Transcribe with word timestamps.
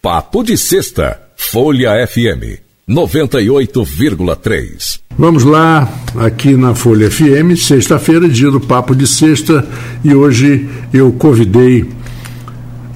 Papo 0.00 0.42
de 0.42 0.56
Sexta, 0.56 1.20
Folha 1.36 2.06
FM 2.06 2.62
98,3. 2.88 5.00
Vamos 5.16 5.44
lá, 5.44 5.88
aqui 6.16 6.56
na 6.56 6.74
Folha 6.74 7.08
FM, 7.10 7.54
sexta-feira, 7.56 8.28
dia 8.28 8.50
do 8.50 8.60
Papo 8.60 8.96
de 8.96 9.06
Sexta, 9.06 9.66
e 10.02 10.14
hoje 10.14 10.68
eu 10.92 11.12
convidei 11.12 11.88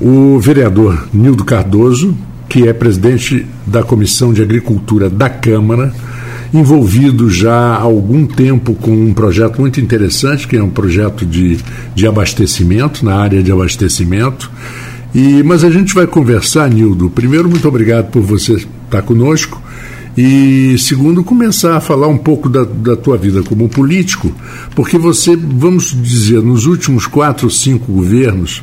o 0.00 0.38
vereador 0.38 1.08
Nildo 1.12 1.44
Cardoso, 1.44 2.16
que 2.48 2.66
é 2.66 2.72
presidente 2.72 3.46
da 3.66 3.82
Comissão 3.82 4.32
de 4.32 4.40
Agricultura 4.42 5.08
da 5.08 5.30
Câmara, 5.30 5.94
envolvido 6.58 7.30
já 7.30 7.54
há 7.54 7.80
algum 7.80 8.26
tempo 8.26 8.74
com 8.74 8.90
um 8.90 9.14
projeto 9.14 9.60
muito 9.60 9.80
interessante, 9.80 10.46
que 10.48 10.56
é 10.56 10.62
um 10.62 10.70
projeto 10.70 11.24
de, 11.26 11.58
de 11.94 12.06
abastecimento, 12.06 13.04
na 13.04 13.16
área 13.16 13.42
de 13.42 13.52
abastecimento. 13.52 14.50
E, 15.14 15.42
mas 15.42 15.64
a 15.64 15.70
gente 15.70 15.94
vai 15.94 16.06
conversar, 16.06 16.68
Nildo. 16.68 17.08
Primeiro, 17.10 17.48
muito 17.48 17.66
obrigado 17.66 18.10
por 18.10 18.22
você 18.22 18.54
estar 18.54 19.02
conosco. 19.02 19.62
E 20.16 20.76
segundo, 20.78 21.22
começar 21.22 21.76
a 21.76 21.80
falar 21.80 22.08
um 22.08 22.16
pouco 22.16 22.48
da, 22.48 22.64
da 22.64 22.96
tua 22.96 23.18
vida 23.18 23.42
como 23.42 23.68
político, 23.68 24.32
porque 24.74 24.96
você, 24.96 25.36
vamos 25.36 25.94
dizer, 26.02 26.42
nos 26.42 26.64
últimos 26.64 27.06
quatro 27.06 27.46
ou 27.46 27.50
cinco 27.50 27.92
governos, 27.92 28.62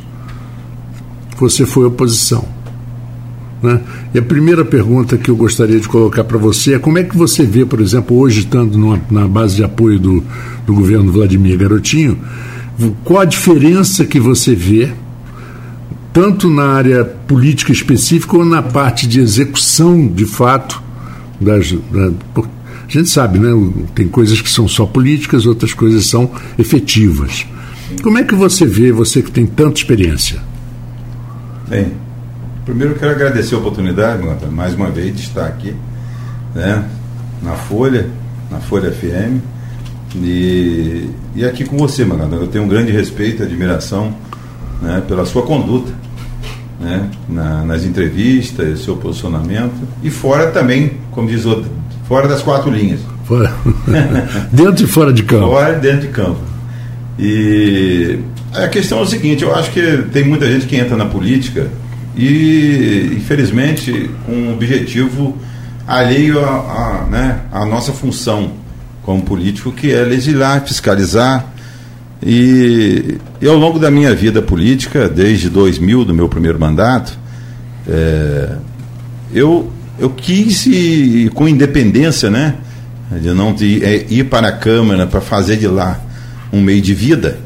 você 1.38 1.66
foi 1.66 1.86
oposição. 1.86 2.63
Né? 3.64 3.80
E 4.14 4.20
a 4.20 4.22
primeira 4.22 4.66
pergunta 4.66 5.18
que 5.18 5.32
eu 5.32 5.38
gostaria 5.38 5.80
de 5.80 5.88
colocar 5.88 6.26
para 6.26 6.38
você 6.38 6.74
é 6.74 6.80
como 6.80 6.98
é 6.98 7.04
que 7.04 7.16
você 7.16 7.46
vê, 7.46 7.66
por 7.66 7.80
exemplo, 7.80 8.18
hoje 8.18 8.42
estando 8.42 8.78
numa, 8.78 9.02
na 9.10 9.26
base 9.26 9.56
de 9.56 9.64
apoio 9.64 9.98
do, 9.98 10.22
do 10.68 10.74
governo 10.74 11.10
Vladimir 11.14 11.58
Garotinho, 11.58 12.20
qual 13.06 13.22
a 13.22 13.26
diferença 13.26 14.04
que 14.04 14.20
você 14.20 14.54
vê 14.54 14.92
tanto 16.12 16.50
na 16.50 16.66
área 16.66 17.06
política 17.06 17.72
específica 17.72 18.36
ou 18.36 18.44
na 18.44 18.62
parte 18.62 19.08
de 19.08 19.22
execução 19.22 20.08
de 20.08 20.26
fato 20.26 20.84
das, 21.40 21.72
da, 21.72 22.12
a 22.86 22.92
gente 22.92 23.10
sabe, 23.10 23.40
né? 23.40 23.50
Tem 23.96 24.08
coisas 24.08 24.42
que 24.42 24.50
são 24.50 24.68
só 24.68 24.86
políticas, 24.86 25.46
outras 25.46 25.74
coisas 25.74 26.06
são 26.06 26.30
efetivas. 26.60 27.46
Como 28.02 28.18
é 28.18 28.24
que 28.24 28.36
você 28.36 28.66
vê, 28.66 28.92
você 28.92 29.22
que 29.22 29.32
tem 29.32 29.46
tanta 29.46 29.80
experiência? 29.80 30.40
Bem, 31.70 31.94
primeiro 32.66 32.94
eu 32.94 33.00
quero 33.00 33.12
agradecer 33.12 33.56
a 33.56 33.58
oportunidade, 33.58 34.24
mais 34.50 34.74
uma 34.74 34.90
vez, 34.90 35.16
de 35.16 35.22
estar 35.22 35.46
aqui, 35.46 35.76
né? 36.56 36.84
Na 37.42 37.54
Folha, 37.54 38.08
na 38.50 38.60
Folha 38.60 38.92
FM. 38.92 39.42
E, 40.16 41.10
e 41.36 41.46
aqui 41.46 41.66
com 41.66 41.78
você, 41.78 42.06
Maganda. 42.06 42.36
Eu 42.36 42.48
tenho 42.48 42.64
um 42.64 42.68
grande 42.68 42.92
respeito 42.92 43.42
e 43.42 43.46
admiração 43.46 44.14
né, 44.82 45.02
pela 45.08 45.26
sua 45.26 45.42
conduta 45.42 45.92
né, 46.80 47.10
na, 47.28 47.64
nas 47.64 47.84
entrevistas, 47.84 48.82
seu 48.82 48.96
posicionamento 48.96 49.74
e 50.04 50.10
fora 50.10 50.52
também, 50.52 50.98
como 51.12 51.28
diz 51.28 51.46
outro, 51.46 51.70
fora 52.08 52.28
das 52.28 52.42
quatro 52.42 52.70
linhas. 52.70 53.00
Fora. 53.26 53.54
dentro 54.52 54.84
e 54.84 54.88
fora 54.88 55.12
de 55.12 55.24
campo. 55.24 55.48
Fora 55.48 55.78
e 55.78 55.80
dentro 55.80 56.02
de 56.02 56.08
campo. 56.10 56.40
E 57.18 58.20
a 58.54 58.68
questão 58.68 59.00
é 59.00 59.02
o 59.02 59.06
seguinte, 59.06 59.44
eu 59.44 59.56
acho 59.56 59.72
que 59.72 60.04
tem 60.12 60.24
muita 60.24 60.46
gente 60.52 60.66
que 60.66 60.76
entra 60.76 60.96
na 60.96 61.06
política 61.06 61.70
e, 62.16 63.14
infelizmente, 63.18 64.10
com 64.26 64.32
um 64.32 64.54
objetivo 64.54 65.38
alheio 65.88 66.40
à 66.40 67.08
né, 67.10 67.42
nossa 67.70 67.92
função 67.92 68.52
como 69.02 69.22
político, 69.22 69.72
que 69.72 69.92
é 69.92 70.04
legislar, 70.04 70.66
fiscalizar, 70.66 71.54
e, 72.26 73.18
e, 73.42 73.48
ao 73.48 73.58
longo 73.58 73.78
da 73.78 73.92
minha 73.92 74.16
vida 74.16 74.42
política, 74.42 75.10
desde 75.10 75.50
2000, 75.50 76.06
do 76.06 76.14
meu 76.14 76.30
primeiro 76.30 76.58
mandato, 76.58 77.18
é, 77.88 78.56
eu, 79.34 79.70
eu 80.00 80.10
quis, 80.10 80.66
ir, 80.66 81.32
com 81.32 81.48
independência, 81.48 82.30
né, 82.30 82.56
de 83.12 83.30
não 83.34 83.54
de, 83.54 83.84
é, 83.84 84.06
ir 84.10 84.26
para 84.26 84.48
a 84.48 84.52
Câmara 84.54 85.06
para 85.06 85.20
fazer 85.20 85.58
de 85.58 85.68
lá 85.68 86.00
um 86.52 86.62
meio 86.62 86.82
de 86.82 86.94
vida. 86.94 87.40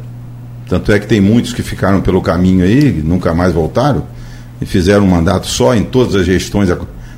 Tanto 0.70 0.92
é 0.92 1.00
que 1.00 1.08
tem 1.08 1.20
muitos 1.20 1.54
que 1.54 1.64
ficaram 1.64 2.02
pelo 2.02 2.22
caminho 2.22 2.64
aí, 2.64 3.02
nunca 3.04 3.34
mais 3.34 3.54
voltaram, 3.54 4.06
e 4.62 4.66
fizeram 4.66 5.06
um 5.06 5.10
mandato 5.10 5.48
só 5.48 5.76
em 5.76 5.84
todas 5.84 6.16
as 6.16 6.26
gestões. 6.26 6.70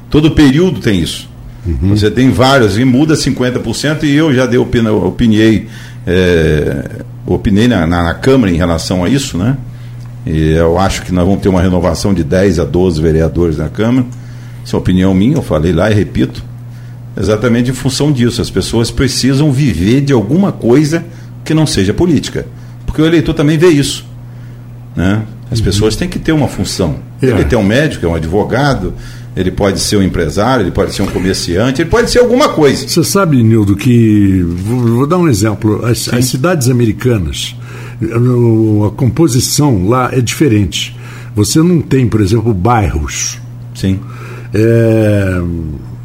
Todo 0.09 0.31
período 0.31 0.79
tem 0.79 0.99
isso. 0.99 1.29
Uhum. 1.65 1.95
Você 1.95 2.09
tem 2.09 2.31
vários 2.31 2.77
e 2.77 2.85
muda 2.85 3.13
50%, 3.15 4.03
e 4.03 4.15
eu 4.15 4.33
já 4.33 4.45
dei 4.45 4.59
opiniei. 4.59 5.67
É, 6.07 7.03
opinei 7.25 7.67
na, 7.67 7.85
na, 7.85 8.03
na, 8.03 8.13
Câmara 8.13 8.51
em 8.51 8.55
relação 8.55 9.03
a 9.03 9.09
isso, 9.09 9.37
né? 9.37 9.57
E 10.25 10.51
eu 10.51 10.77
acho 10.77 11.03
que 11.03 11.13
nós 11.13 11.25
vamos 11.25 11.41
ter 11.41 11.49
uma 11.49 11.61
renovação 11.61 12.13
de 12.13 12.23
10 12.23 12.59
a 12.59 12.65
12 12.65 13.01
vereadores 13.01 13.57
na 13.57 13.69
Câmara. 13.69 14.05
Isso 14.63 14.75
é 14.75 14.79
opinião 14.79 15.13
minha, 15.13 15.35
eu 15.35 15.41
falei 15.41 15.71
lá 15.71 15.91
e 15.91 15.93
repito. 15.93 16.43
Exatamente 17.19 17.69
em 17.69 17.73
função 17.73 18.11
disso. 18.11 18.41
As 18.41 18.49
pessoas 18.49 18.89
precisam 18.89 19.51
viver 19.51 20.01
de 20.01 20.13
alguma 20.13 20.51
coisa 20.51 21.03
que 21.43 21.53
não 21.53 21.65
seja 21.65 21.93
política. 21.93 22.45
Porque 22.85 23.01
o 23.01 23.05
eleitor 23.05 23.33
também 23.33 23.57
vê 23.57 23.67
isso. 23.67 24.05
Né? 24.95 25.23
As 25.51 25.59
uhum. 25.59 25.65
pessoas 25.65 25.95
têm 25.95 26.07
que 26.07 26.19
ter 26.19 26.31
uma 26.31 26.47
função. 26.47 26.97
É. 27.21 27.27
Ele 27.27 27.45
tem 27.45 27.57
um 27.57 27.63
médico, 27.63 28.05
é 28.05 28.09
um 28.09 28.15
advogado, 28.15 28.93
ele 29.35 29.51
pode 29.51 29.79
ser 29.79 29.97
um 29.97 30.03
empresário, 30.03 30.63
ele 30.63 30.71
pode 30.71 30.93
ser 30.93 31.01
um 31.01 31.07
comerciante, 31.07 31.81
ele 31.81 31.89
pode 31.89 32.09
ser 32.11 32.19
alguma 32.19 32.49
coisa. 32.49 32.87
Você 32.87 33.03
sabe, 33.03 33.41
Nildo, 33.41 33.75
que. 33.75 34.41
Vou, 34.43 34.79
vou 34.79 35.07
dar 35.07 35.17
um 35.17 35.27
exemplo. 35.27 35.85
As, 35.85 36.11
as, 36.13 36.25
cidades 36.25 36.69
americanas, 36.69 37.55
a 38.01 38.91
composição 38.91 39.87
lá 39.87 40.09
é 40.11 40.21
diferente. 40.21 40.95
Você 41.35 41.59
não 41.59 41.81
tem, 41.81 42.07
por 42.07 42.21
exemplo, 42.21 42.53
bairros. 42.53 43.37
Sim. 43.75 43.99
É, 44.53 45.41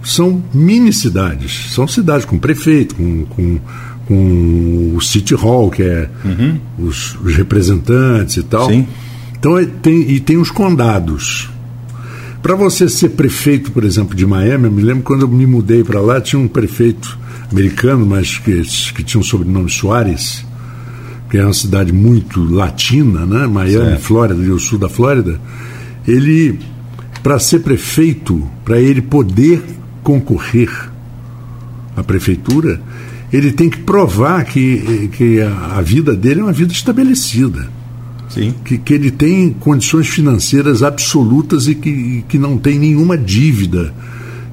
são 0.05 0.43
mini 0.53 0.93
cidades. 0.93 1.73
São 1.73 1.89
cidades 1.89 2.25
com 2.25 2.39
prefeito, 2.39 2.95
com, 2.95 3.25
com, 3.25 3.59
com 4.07 4.95
o 4.97 5.01
City 5.01 5.35
Hall, 5.35 5.71
que 5.71 5.83
é 5.83 6.09
uhum. 6.25 6.61
os, 6.79 7.17
os, 7.17 7.35
representantes 7.35 8.37
e 8.37 8.43
tal. 8.43 8.69
Sim. 8.69 8.87
Então, 9.45 9.59
é, 9.59 9.67
tem, 9.67 10.11
e 10.11 10.21
tem 10.21 10.39
os 10.39 10.51
condados. 10.51 11.51
Para 12.43 12.55
você 12.55 12.89
ser 12.89 13.11
prefeito, 13.11 13.73
por 13.73 13.85
exemplo, 13.85 14.15
de 14.15 14.25
Miami, 14.25 14.65
eu 14.65 14.73
me 14.73 14.81
lembro 14.81 15.03
quando 15.03 15.21
eu 15.21 15.29
me 15.29 15.45
mudei 15.45 15.85
para 15.85 16.01
lá, 16.01 16.19
tinha 16.19 16.41
um 16.41 16.49
prefeito 16.49 17.19
americano, 17.53 18.07
mas 18.07 18.39
que, 18.39 18.63
que 18.95 19.05
tinha 19.05 19.21
um 19.21 19.23
sobrenome 19.23 19.69
Soares, 19.69 20.47
que 21.29 21.37
é 21.37 21.45
uma 21.45 21.53
cidade 21.53 21.93
muito 21.93 22.43
latina, 22.43 23.27
né? 23.27 23.47
Miami, 23.47 23.91
certo. 23.91 24.01
Flórida, 24.01 24.41
o 24.41 24.59
sul 24.59 24.79
da 24.79 24.89
Flórida. 24.89 25.39
Ele, 26.09 26.59
para 27.23 27.39
ser 27.39 27.59
prefeito, 27.59 28.43
para 28.65 28.81
ele 28.81 29.03
poder 29.03 29.63
concorrer 30.03 30.71
à 31.95 32.03
prefeitura, 32.03 32.81
ele 33.31 33.53
tem 33.53 33.69
que 33.69 33.81
provar 33.81 34.43
que, 34.47 35.11
que 35.13 35.43
a, 35.43 35.77
a 35.77 35.83
vida 35.83 36.17
dele 36.17 36.41
é 36.41 36.45
uma 36.45 36.53
vida 36.53 36.73
estabelecida. 36.73 37.84
Que, 38.65 38.79
que 38.79 38.95
ele 38.95 39.11
tem 39.11 39.51
condições 39.51 40.09
financeiras 40.09 40.83
absolutas 40.83 41.67
e 41.69 41.75
que, 41.75 42.25
que 42.29 42.39
não 42.39 42.59
tem 42.59 42.79
nenhuma 42.79 43.17
dívida. 43.17 43.95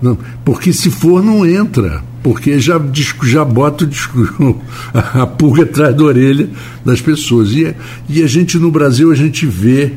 Não, 0.01 0.17
porque 0.43 0.73
se 0.73 0.89
for, 0.89 1.23
não 1.23 1.45
entra. 1.45 2.03
Porque 2.23 2.59
já, 2.59 2.79
já 3.23 3.43
bota 3.43 3.89
a 4.93 5.25
pulga 5.25 5.63
atrás 5.63 5.95
da 5.95 6.03
orelha 6.03 6.49
das 6.85 7.01
pessoas. 7.01 7.51
E, 7.51 7.75
e 8.07 8.21
a 8.21 8.27
gente, 8.27 8.57
no 8.57 8.71
Brasil, 8.71 9.11
a 9.11 9.15
gente 9.15 9.45
vê 9.45 9.93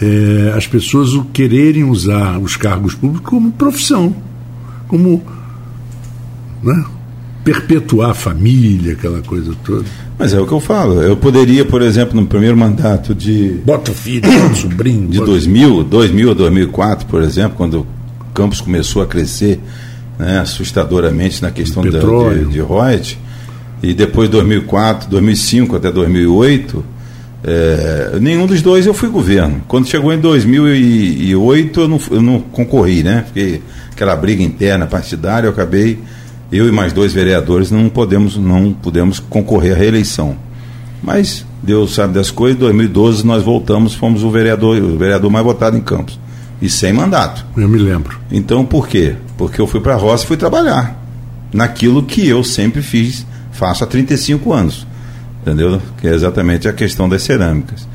é, 0.00 0.52
as 0.56 0.66
pessoas 0.66 1.10
quererem 1.32 1.84
usar 1.84 2.38
os 2.38 2.56
cargos 2.56 2.94
públicos 2.94 3.28
como 3.28 3.52
profissão, 3.52 4.14
como 4.88 5.22
né, 6.62 6.84
perpetuar 7.44 8.10
a 8.10 8.14
família, 8.14 8.92
aquela 8.92 9.20
coisa 9.22 9.52
toda. 9.64 9.84
Mas 10.18 10.32
é 10.32 10.40
o 10.40 10.46
que 10.46 10.52
eu 10.52 10.60
falo. 10.60 11.02
Eu 11.02 11.16
poderia, 11.16 11.64
por 11.64 11.82
exemplo, 11.82 12.20
no 12.20 12.26
primeiro 12.26 12.56
mandato 12.56 13.14
de. 13.14 13.60
Bota 13.64 13.90
o 13.90 13.94
filho, 13.94 14.30
bota 14.30 14.52
o 14.52 14.56
sobrinho. 14.56 15.08
De 15.08 15.18
bota... 15.18 15.30
2000, 15.32 15.84
2000 15.84 16.30
a 16.30 16.34
2004, 16.34 17.06
por 17.06 17.22
exemplo, 17.22 17.56
quando 17.56 17.80
o 17.80 17.86
campus 18.32 18.60
começou 18.60 19.02
a 19.02 19.06
crescer 19.06 19.60
né, 20.18 20.38
assustadoramente 20.38 21.42
na 21.42 21.50
questão 21.50 21.82
da, 21.82 21.98
de, 21.98 22.44
de 22.46 22.60
royalties, 22.60 23.18
e 23.82 23.92
depois 23.92 24.28
2004, 24.28 25.10
2005 25.10 25.76
até 25.76 25.90
2008, 25.90 26.84
é, 27.44 28.18
nenhum 28.20 28.46
dos 28.46 28.62
dois 28.62 28.86
eu 28.86 28.94
fui 28.94 29.08
governo. 29.08 29.62
Quando 29.66 29.88
chegou 29.88 30.12
em 30.12 30.18
2008, 30.20 31.80
eu 31.80 31.88
não, 31.88 32.00
eu 32.12 32.22
não 32.22 32.40
concorri, 32.40 33.02
né? 33.02 33.24
Fiquei 33.26 33.60
aquela 33.90 34.14
briga 34.14 34.42
interna 34.42 34.86
partidária, 34.86 35.48
eu 35.48 35.50
acabei 35.52 35.98
eu 36.52 36.68
e 36.68 36.72
mais 36.72 36.92
dois 36.92 37.12
vereadores 37.12 37.70
não 37.70 37.88
podemos 37.88 38.36
não 38.36 38.72
pudemos 38.72 39.18
concorrer 39.18 39.74
à 39.74 39.78
reeleição. 39.78 40.36
Mas 41.02 41.44
Deus 41.62 41.94
sabe 41.94 42.14
das 42.14 42.30
coisas, 42.30 42.56
em 42.56 42.60
2012 42.60 43.26
nós 43.26 43.42
voltamos, 43.42 43.94
fomos 43.94 44.22
o 44.22 44.30
vereador, 44.30 44.76
o 44.80 44.98
vereador 44.98 45.30
mais 45.30 45.44
votado 45.44 45.76
em 45.76 45.80
Campos. 45.80 46.20
E 46.60 46.68
sem 46.68 46.92
mandato. 46.92 47.44
Eu 47.56 47.68
me 47.68 47.78
lembro. 47.78 48.20
Então 48.30 48.64
por 48.64 48.86
quê? 48.86 49.16
Porque 49.36 49.60
eu 49.60 49.66
fui 49.66 49.80
para 49.80 49.94
a 49.94 49.96
roça 49.96 50.24
e 50.24 50.28
fui 50.28 50.36
trabalhar 50.36 51.00
naquilo 51.52 52.02
que 52.02 52.26
eu 52.26 52.44
sempre 52.44 52.82
fiz, 52.82 53.26
faço 53.50 53.82
há 53.82 53.86
35 53.86 54.52
anos. 54.52 54.86
entendeu? 55.40 55.80
Que 56.00 56.08
é 56.08 56.14
exatamente 56.14 56.68
a 56.68 56.72
questão 56.72 57.08
das 57.08 57.22
cerâmicas. 57.22 57.86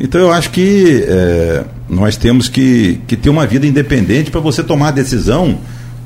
Então 0.00 0.20
eu 0.20 0.32
acho 0.32 0.50
que 0.50 1.04
é, 1.06 1.64
nós 1.88 2.16
temos 2.16 2.48
que, 2.48 3.00
que 3.06 3.16
ter 3.16 3.30
uma 3.30 3.46
vida 3.46 3.66
independente 3.66 4.30
para 4.30 4.40
você 4.40 4.62
tomar 4.62 4.88
a 4.88 4.92
decisão 4.92 5.58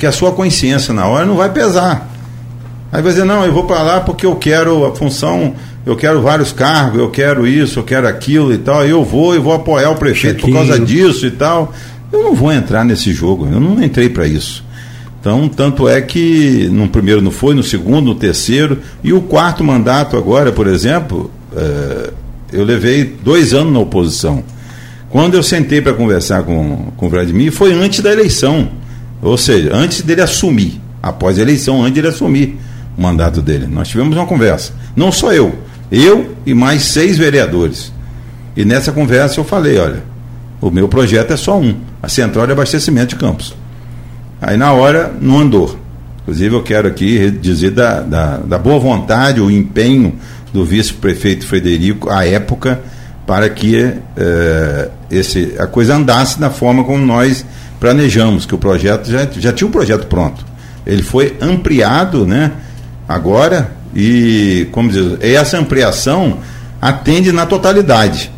que 0.03 0.07
a 0.07 0.11
sua 0.11 0.33
consciência 0.33 0.93
na 0.93 1.07
hora 1.07 1.25
não 1.25 1.37
vai 1.37 1.49
pesar. 1.49 2.11
Aí 2.91 3.01
vai 3.01 3.13
dizer, 3.13 3.25
não, 3.25 3.45
eu 3.45 3.53
vou 3.53 3.63
para 3.63 3.83
lá 3.83 4.01
porque 4.01 4.27
eu 4.27 4.35
quero 4.35 4.85
a 4.85 4.93
função, 4.93 5.55
eu 5.87 5.95
quero 5.95 6.21
vários 6.21 6.51
cargos, 6.51 6.99
eu 6.99 7.09
quero 7.09 7.47
isso, 7.47 7.79
eu 7.79 7.85
quero 7.85 8.09
aquilo 8.09 8.53
e 8.53 8.59
tal, 8.59 8.85
eu 8.85 9.05
vou, 9.05 9.33
eu 9.33 9.41
vou 9.41 9.53
apoiar 9.53 9.91
o 9.91 9.95
prefeito 9.95 10.41
por 10.41 10.53
causa 10.53 10.77
disso 10.81 11.25
e 11.25 11.31
tal. 11.31 11.73
Eu 12.11 12.21
não 12.21 12.35
vou 12.35 12.53
entrar 12.53 12.85
nesse 12.85 13.13
jogo, 13.13 13.47
eu 13.47 13.61
não 13.61 13.81
entrei 13.81 14.09
para 14.09 14.27
isso. 14.27 14.65
Então, 15.21 15.49
tanto 15.49 15.87
é 15.87 16.01
que 16.01 16.69
no 16.73 16.89
primeiro 16.89 17.23
não 17.23 17.31
foi, 17.31 17.55
no 17.55 17.63
segundo, 17.63 18.07
no 18.07 18.17
terceiro, 18.17 18.81
e 19.05 19.13
o 19.13 19.21
quarto 19.21 19.63
mandato 19.63 20.17
agora, 20.17 20.51
por 20.51 20.67
exemplo, 20.67 21.31
é, 21.57 22.11
eu 22.53 22.65
levei 22.65 23.05
dois 23.23 23.55
anos 23.55 23.73
na 23.73 23.79
oposição. 23.79 24.43
Quando 25.11 25.35
eu 25.35 25.45
sentei 25.45 25.81
para 25.81 25.95
conversar 25.95 26.43
com, 26.43 26.91
com 26.97 27.07
o 27.07 27.09
Vladimir, 27.09 27.53
foi 27.53 27.73
antes 27.73 28.01
da 28.01 28.11
eleição. 28.11 28.82
Ou 29.23 29.39
seja, 29.39 29.71
antes 29.73 30.03
dele 30.03 30.21
assumir. 30.21 30.81
Após 31.01 31.39
a 31.39 31.43
eleição, 31.43 31.83
antes 31.83 31.95
dele 31.95 32.09
assumir 32.09 32.59
o 32.97 33.03
mandato 33.03 33.41
dele. 33.41 33.67
Nós 33.67 33.89
tivemos 33.89 34.17
uma 34.17 34.27
conversa. 34.27 34.73
Não 34.95 35.11
só 35.11 35.33
eu, 35.33 35.55
eu 35.91 36.35
e 36.45 36.53
mais 36.53 36.83
seis 36.83 37.17
vereadores. 37.17 37.93
E 38.57 38.65
nessa 38.65 38.93
conversa 38.93 39.41
eu 39.41 39.45
falei, 39.45 39.79
olha, 39.79 40.03
o 40.61 40.71
meu 40.71 40.89
projeto 40.89 41.33
é 41.33 41.37
só 41.37 41.59
um, 41.59 41.77
a 42.03 42.09
central 42.09 42.47
de 42.47 42.53
abastecimento 42.53 43.11
de 43.11 43.17
campos. 43.17 43.55
Aí 44.41 44.57
na 44.57 44.73
hora 44.73 45.13
não 45.21 45.39
andou. 45.39 45.79
Inclusive 46.23 46.55
eu 46.55 46.63
quero 46.63 46.89
aqui 46.89 47.31
dizer 47.31 47.71
da, 47.71 48.01
da, 48.01 48.37
da 48.39 48.59
boa 48.59 48.79
vontade, 48.79 49.41
o 49.41 49.51
empenho 49.51 50.15
do 50.53 50.65
vice-prefeito 50.65 51.47
Frederico 51.47 52.11
à 52.11 52.27
época 52.27 52.81
para 53.27 53.49
que 53.49 53.77
eh, 54.17 54.91
esse, 55.11 55.55
a 55.59 55.67
coisa 55.67 55.95
andasse 55.95 56.39
da 56.39 56.51
forma 56.51 56.85
como 56.85 57.05
nós 57.05 57.45
planejamos, 57.83 58.47
que 58.47 58.55
o 58.55 58.59
projeto 58.59 59.11
já, 59.11 59.27
já 59.27 59.53
tinha 59.53 59.67
um 59.67 59.71
projeto 59.73 60.07
pronto. 60.07 60.47
Ele 60.87 61.03
foi 61.03 61.37
ampliado 61.41 62.25
né, 62.25 62.53
agora 63.09 63.73
e, 63.93 64.69
como 64.71 64.89
diz, 64.89 65.17
essa 65.21 65.59
ampliação 65.59 66.39
atende 66.81 67.33
na 67.33 67.45
totalidade. 67.45 68.31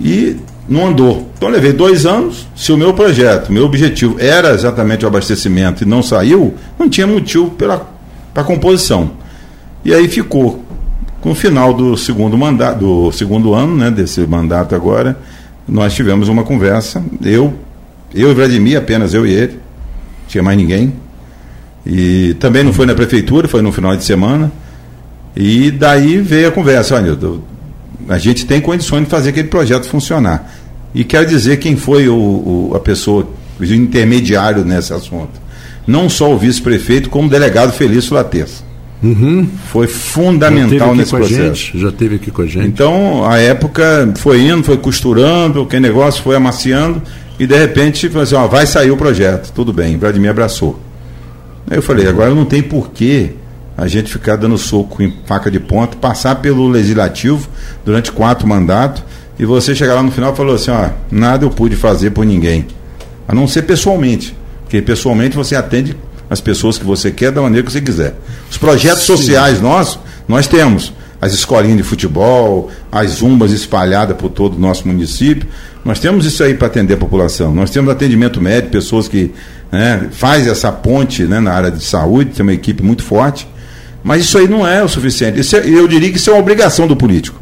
E 0.00 0.38
não 0.68 0.88
andou. 0.88 1.30
Então 1.36 1.48
levei 1.48 1.72
dois 1.72 2.04
anos. 2.04 2.48
Se 2.56 2.72
o 2.72 2.76
meu 2.76 2.92
projeto, 2.94 3.52
meu 3.52 3.64
objetivo 3.64 4.16
era 4.18 4.54
exatamente 4.54 5.04
o 5.04 5.08
abastecimento 5.08 5.84
e 5.84 5.86
não 5.86 6.02
saiu, 6.02 6.56
não 6.76 6.88
tinha 6.88 7.06
motivo 7.06 7.50
para 7.50 7.80
a 8.34 8.42
composição. 8.42 9.12
E 9.84 9.94
aí 9.94 10.08
ficou. 10.08 10.64
Com 11.20 11.32
o 11.32 11.34
final 11.34 11.74
do 11.74 11.96
segundo 11.96 12.36
mandato, 12.36 12.78
do 12.78 13.12
segundo 13.12 13.54
ano, 13.54 13.76
né, 13.76 13.90
desse 13.90 14.22
mandato 14.22 14.74
agora, 14.74 15.16
nós 15.68 15.94
tivemos 15.94 16.28
uma 16.28 16.42
conversa. 16.42 17.04
Eu, 17.22 17.54
eu 18.14 18.30
e 18.30 18.34
Vladimir, 18.34 18.78
apenas 18.78 19.14
eu 19.14 19.26
e 19.26 19.32
ele, 19.32 19.58
tinha 20.28 20.42
mais 20.42 20.56
ninguém. 20.56 20.92
E 21.84 22.34
também 22.38 22.62
não 22.62 22.72
foi 22.72 22.86
na 22.86 22.94
prefeitura, 22.94 23.48
foi 23.48 23.62
no 23.62 23.72
final 23.72 23.96
de 23.96 24.04
semana. 24.04 24.52
E 25.34 25.70
daí 25.70 26.18
veio 26.18 26.48
a 26.48 26.52
conversa, 26.52 26.96
olha, 26.96 27.16
a 28.08 28.18
gente 28.18 28.44
tem 28.46 28.60
condições 28.60 29.04
de 29.04 29.10
fazer 29.10 29.30
aquele 29.30 29.48
projeto 29.48 29.88
funcionar. 29.88 30.52
E 30.94 31.04
quero 31.04 31.26
dizer 31.26 31.58
quem 31.58 31.76
foi 31.76 32.08
o, 32.08 32.14
o 32.14 32.72
a 32.74 32.80
pessoa, 32.80 33.28
o 33.58 33.64
intermediário 33.64 34.64
nesse 34.64 34.92
assunto. 34.92 35.40
Não 35.86 36.08
só 36.08 36.32
o 36.32 36.38
vice-prefeito, 36.38 37.08
como 37.08 37.28
o 37.28 37.30
delegado 37.30 37.72
Felício 37.72 38.14
Lates. 38.14 38.64
Uhum. 39.02 39.48
Foi 39.72 39.86
fundamental 39.86 40.94
nesse 40.94 41.10
processo. 41.10 41.38
Gente, 41.38 41.78
já 41.78 41.90
teve 41.90 42.16
aqui 42.16 42.30
com 42.30 42.42
a 42.42 42.46
gente. 42.46 42.66
Então, 42.66 43.24
a 43.24 43.38
época 43.38 44.12
foi 44.16 44.42
indo, 44.42 44.62
foi 44.62 44.76
costurando, 44.76 45.64
que 45.64 45.80
negócio 45.80 46.22
foi 46.22 46.36
amaciando, 46.36 47.00
e 47.40 47.46
de 47.46 47.56
repente, 47.56 48.06
falou 48.10 48.22
assim, 48.22 48.34
ó, 48.34 48.46
vai 48.46 48.66
sair 48.66 48.90
o 48.90 48.98
projeto. 48.98 49.50
Tudo 49.54 49.72
bem, 49.72 49.96
Vladimir 49.96 50.28
abraçou. 50.28 50.78
Aí 51.70 51.78
eu 51.78 51.82
falei, 51.82 52.06
agora 52.06 52.34
não 52.34 52.44
tem 52.44 52.62
porquê 52.62 53.30
a 53.78 53.88
gente 53.88 54.12
ficar 54.12 54.36
dando 54.36 54.58
soco 54.58 55.02
em 55.02 55.16
faca 55.24 55.50
de 55.50 55.58
ponta, 55.58 55.96
passar 55.96 56.34
pelo 56.34 56.68
legislativo 56.68 57.48
durante 57.82 58.12
quatro 58.12 58.46
mandatos 58.46 59.02
e 59.38 59.46
você 59.46 59.74
chegar 59.74 59.94
lá 59.94 60.02
no 60.02 60.12
final 60.12 60.34
e 60.34 60.36
falou 60.36 60.54
assim, 60.54 60.70
ó, 60.70 60.90
nada 61.10 61.46
eu 61.46 61.50
pude 61.50 61.76
fazer 61.76 62.10
por 62.10 62.26
ninguém. 62.26 62.66
A 63.26 63.34
não 63.34 63.48
ser 63.48 63.62
pessoalmente. 63.62 64.36
Porque 64.64 64.82
pessoalmente 64.82 65.34
você 65.34 65.56
atende 65.56 65.96
as 66.28 66.42
pessoas 66.42 66.76
que 66.76 66.84
você 66.84 67.10
quer 67.10 67.32
da 67.32 67.40
maneira 67.40 67.66
que 67.66 67.72
você 67.72 67.80
quiser. 67.80 68.16
Os 68.50 68.58
projetos 68.58 69.00
Sim. 69.00 69.16
sociais 69.16 69.62
nossos, 69.62 69.98
nós 70.28 70.46
temos 70.46 70.92
as 71.20 71.32
escolinhas 71.32 71.78
de 71.78 71.82
futebol, 71.82 72.70
as 72.92 73.12
zumbas 73.12 73.50
espalhadas 73.52 74.14
por 74.16 74.28
todo 74.28 74.56
o 74.56 74.60
nosso 74.60 74.86
município. 74.86 75.48
Nós 75.84 75.98
temos 75.98 76.26
isso 76.26 76.42
aí 76.42 76.54
para 76.54 76.66
atender 76.66 76.94
a 76.94 76.96
população. 76.96 77.54
Nós 77.54 77.70
temos 77.70 77.90
atendimento 77.90 78.40
médico, 78.40 78.72
pessoas 78.72 79.08
que 79.08 79.32
né, 79.72 80.08
faz 80.10 80.46
essa 80.46 80.70
ponte 80.70 81.24
né, 81.24 81.40
na 81.40 81.52
área 81.52 81.70
de 81.70 81.82
saúde, 81.82 82.30
tem 82.30 82.42
uma 82.42 82.52
equipe 82.52 82.82
muito 82.82 83.02
forte. 83.02 83.48
Mas 84.02 84.24
isso 84.24 84.38
aí 84.38 84.48
não 84.48 84.66
é 84.66 84.82
o 84.82 84.88
suficiente. 84.88 85.40
Isso 85.40 85.56
é, 85.56 85.66
eu 85.66 85.86
diria 85.88 86.10
que 86.10 86.16
isso 86.16 86.30
é 86.30 86.32
uma 86.32 86.40
obrigação 86.40 86.86
do 86.86 86.96
político. 86.96 87.40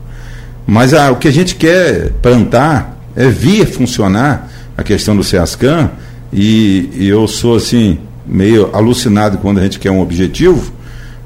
Mas 0.67 0.93
o 0.93 1.17
que 1.17 1.27
a 1.27 1.33
gente 1.33 1.55
quer 1.55 2.11
plantar 2.23 2.99
é 3.17 3.27
vir 3.29 3.67
funcionar 3.67 4.49
a 4.77 4.83
questão 4.83 5.17
do 5.17 5.25
SEASCAN, 5.25 5.91
e, 6.33 6.91
e 6.95 7.09
eu 7.09 7.27
sou 7.27 7.57
assim, 7.57 7.99
meio 8.27 8.71
alucinado 8.73 9.39
quando 9.39 9.59
a 9.59 9.63
gente 9.63 9.79
quer 9.79 9.91
um 9.91 10.01
objetivo 10.01 10.73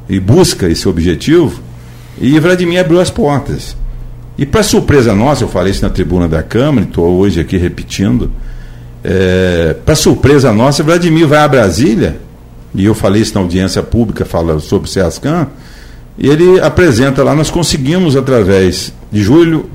e 0.08 0.20
busca 0.20 0.68
esse 0.68 0.88
objetivo, 0.88 1.60
e 2.20 2.38
Vladimir 2.38 2.80
abriu 2.80 3.00
as 3.00 3.10
portas. 3.10 3.76
E 4.36 4.46
para 4.46 4.62
surpresa 4.62 5.14
nossa, 5.14 5.44
eu 5.44 5.48
falei 5.48 5.72
isso 5.72 5.82
na 5.82 5.90
tribuna 5.90 6.28
da 6.28 6.42
Câmara, 6.42 6.86
estou 6.86 7.18
hoje 7.18 7.40
aqui 7.40 7.56
repetindo, 7.56 8.30
é, 9.04 9.76
para 9.84 9.94
surpresa 9.94 10.52
nossa, 10.52 10.82
Vladimir 10.82 11.26
vai 11.26 11.40
a 11.40 11.48
Brasília, 11.48 12.16
e 12.74 12.84
eu 12.84 12.94
falei 12.94 13.20
isso 13.20 13.34
na 13.34 13.40
audiência 13.40 13.82
pública, 13.82 14.24
falando 14.24 14.60
sobre 14.60 14.88
o 14.88 14.90
SEASCAN, 14.90 15.48
e 16.16 16.28
ele 16.28 16.60
apresenta 16.60 17.22
lá, 17.22 17.34
nós 17.34 17.50
conseguimos 17.50 18.16
através 18.16 18.92
de 19.10 19.22
Júlio, 19.22 19.68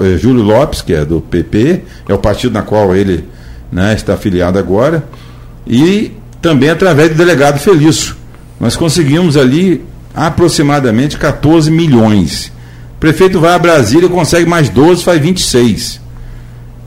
eh, 0.00 0.16
Júlio 0.16 0.42
Lopes, 0.42 0.82
que 0.82 0.92
é 0.92 1.04
do 1.04 1.20
PP, 1.20 1.82
é 2.08 2.14
o 2.14 2.18
partido 2.18 2.52
na 2.52 2.62
qual 2.62 2.94
ele 2.94 3.24
né, 3.70 3.94
está 3.94 4.14
afiliado 4.14 4.58
agora, 4.58 5.04
e 5.66 6.12
também 6.40 6.70
através 6.70 7.10
do 7.10 7.16
delegado 7.16 7.58
Felício. 7.58 8.16
Nós 8.58 8.76
conseguimos 8.76 9.36
ali 9.36 9.84
aproximadamente 10.14 11.18
14 11.18 11.70
milhões. 11.70 12.52
Prefeito 12.98 13.38
vai 13.38 13.54
a 13.54 13.58
Brasília, 13.58 14.08
consegue 14.08 14.48
mais 14.48 14.68
12, 14.68 15.04
faz 15.04 15.20
26. 15.20 16.00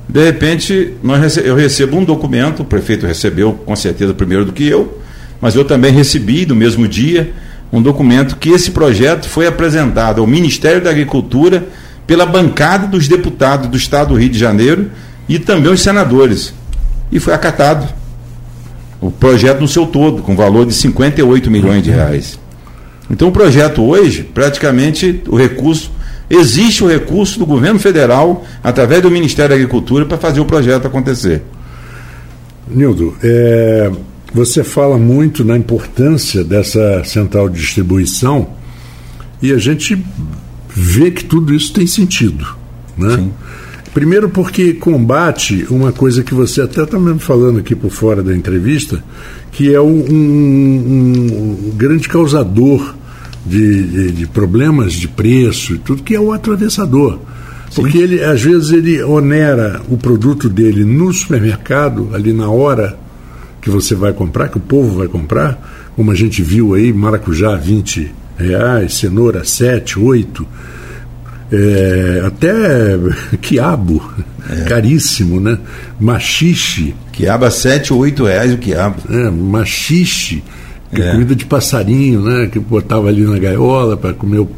De 0.07 0.23
repente, 0.23 0.93
nós, 1.03 1.37
eu 1.37 1.55
recebo 1.55 1.97
um 1.97 2.03
documento, 2.03 2.61
o 2.61 2.65
prefeito 2.65 3.05
recebeu 3.05 3.53
com 3.53 3.75
certeza 3.75 4.13
primeiro 4.13 4.43
do 4.43 4.51
que 4.51 4.67
eu, 4.67 4.99
mas 5.39 5.55
eu 5.55 5.63
também 5.63 5.93
recebi 5.93 6.45
no 6.47 6.55
mesmo 6.55 6.87
dia 6.87 7.31
um 7.71 7.81
documento 7.81 8.37
que 8.37 8.49
esse 8.49 8.71
projeto 8.71 9.29
foi 9.29 9.45
apresentado 9.45 10.21
ao 10.21 10.27
Ministério 10.27 10.81
da 10.81 10.89
Agricultura 10.89 11.67
pela 12.07 12.25
bancada 12.25 12.87
dos 12.87 13.07
deputados 13.07 13.67
do 13.67 13.77
Estado 13.77 14.09
do 14.09 14.15
Rio 14.15 14.29
de 14.29 14.39
Janeiro 14.39 14.89
e 15.27 15.37
também 15.37 15.71
os 15.71 15.81
senadores. 15.81 16.53
E 17.11 17.19
foi 17.19 17.33
acatado. 17.33 17.87
O 18.99 19.11
projeto 19.11 19.61
no 19.61 19.67
seu 19.67 19.85
todo, 19.85 20.23
com 20.23 20.35
valor 20.35 20.65
de 20.65 20.73
58 20.73 21.51
milhões 21.51 21.83
de 21.83 21.91
reais. 21.91 22.39
Então 23.09 23.27
o 23.27 23.31
projeto 23.31 23.83
hoje, 23.83 24.23
praticamente, 24.23 25.21
o 25.27 25.37
recurso, 25.37 25.91
existe 26.29 26.83
o 26.83 26.87
recurso 26.87 27.39
do 27.39 27.45
governo 27.45 27.79
federal, 27.79 28.45
através 28.63 29.01
do 29.01 29.09
Ministério 29.09 29.49
da 29.49 29.55
Agricultura, 29.55 30.05
para 30.05 30.17
fazer 30.17 30.39
o 30.39 30.45
projeto 30.45 30.85
acontecer. 30.85 31.43
Nildo, 32.67 33.15
é, 33.23 33.91
você 34.33 34.63
fala 34.63 34.97
muito 34.97 35.43
na 35.43 35.57
importância 35.57 36.43
dessa 36.43 37.03
central 37.03 37.49
de 37.49 37.59
distribuição 37.59 38.49
e 39.41 39.51
a 39.51 39.57
gente 39.57 40.03
vê 40.69 41.09
que 41.09 41.25
tudo 41.25 41.53
isso 41.53 41.73
tem 41.73 41.87
sentido. 41.87 42.45
Né? 42.95 43.15
Sim. 43.15 43.31
Primeiro 43.93 44.29
porque 44.29 44.73
combate 44.73 45.65
uma 45.69 45.91
coisa 45.91 46.23
que 46.23 46.33
você 46.33 46.61
até 46.61 46.83
está 46.83 46.99
mesmo 46.99 47.19
falando 47.19 47.59
aqui 47.59 47.75
por 47.75 47.89
fora 47.89 48.21
da 48.21 48.35
entrevista, 48.35 49.03
que 49.51 49.73
é 49.73 49.81
um, 49.81 49.87
um, 49.87 51.67
um 51.69 51.73
grande 51.75 52.07
causador 52.07 52.95
de, 53.49 53.83
de, 53.83 54.11
de, 54.11 54.27
problemas 54.27 54.93
de 54.93 55.07
preço 55.07 55.73
e 55.73 55.77
tudo, 55.79 56.03
que 56.03 56.15
é 56.15 56.19
o 56.19 56.31
atravessador. 56.31 57.19
Sim. 57.69 57.81
Porque 57.81 57.97
ele, 57.97 58.23
às 58.23 58.41
vezes, 58.41 58.71
ele 58.71 59.01
onera 59.03 59.81
o 59.89 59.97
produto 59.97 60.47
dele 60.47 60.85
no 60.85 61.11
supermercado, 61.11 62.09
ali 62.13 62.31
na 62.31 62.49
hora 62.49 62.97
que 63.61 63.69
você 63.69 63.95
vai 63.95 64.13
comprar, 64.13 64.49
que 64.49 64.57
o 64.57 64.61
povo 64.61 64.97
vai 64.97 65.07
comprar, 65.07 65.91
como 65.95 66.11
a 66.11 66.15
gente 66.15 66.41
viu 66.41 66.73
aí, 66.73 66.93
maracujá 66.93 67.55
20 67.55 68.13
reais, 68.37 68.93
cenoura 68.95 69.43
7, 69.43 69.99
8, 69.99 70.47
é, 71.51 72.23
até 72.25 72.97
quiabo, 73.41 74.01
é. 74.49 74.63
caríssimo, 74.65 75.39
né? 75.39 75.57
Machixe. 75.99 76.95
Quiabo 77.11 77.45
a 77.45 77.51
7 77.51 77.93
ou 77.93 77.99
8 77.99 78.23
reais 78.23 78.53
o 78.53 78.57
quiabo. 78.57 79.01
É, 79.09 79.29
machixe, 79.29 80.43
que 80.93 81.01
é. 81.01 81.11
comida 81.11 81.35
de 81.35 81.45
passarinho, 81.45 82.21
né? 82.21 82.47
Que 82.51 82.59
botava 82.59 83.07
ali 83.07 83.21
na 83.21 83.37
gaiola 83.37 83.95
para 83.95 84.13
comer 84.13 84.39
o... 84.39 84.49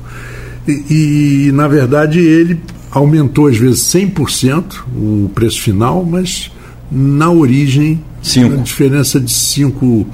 E, 0.67 1.47
e, 1.47 1.51
na 1.51 1.67
verdade, 1.67 2.19
ele 2.19 2.59
aumentou 2.91 3.47
às 3.47 3.57
vezes 3.57 3.79
100% 3.81 4.63
o 4.95 5.31
preço 5.33 5.61
final, 5.61 6.05
mas 6.05 6.51
na 6.91 7.31
origem, 7.31 8.03
Cinco. 8.21 8.53
a 8.53 8.57
diferença 8.57 9.19
de 9.19 9.31
5%, 9.31 10.05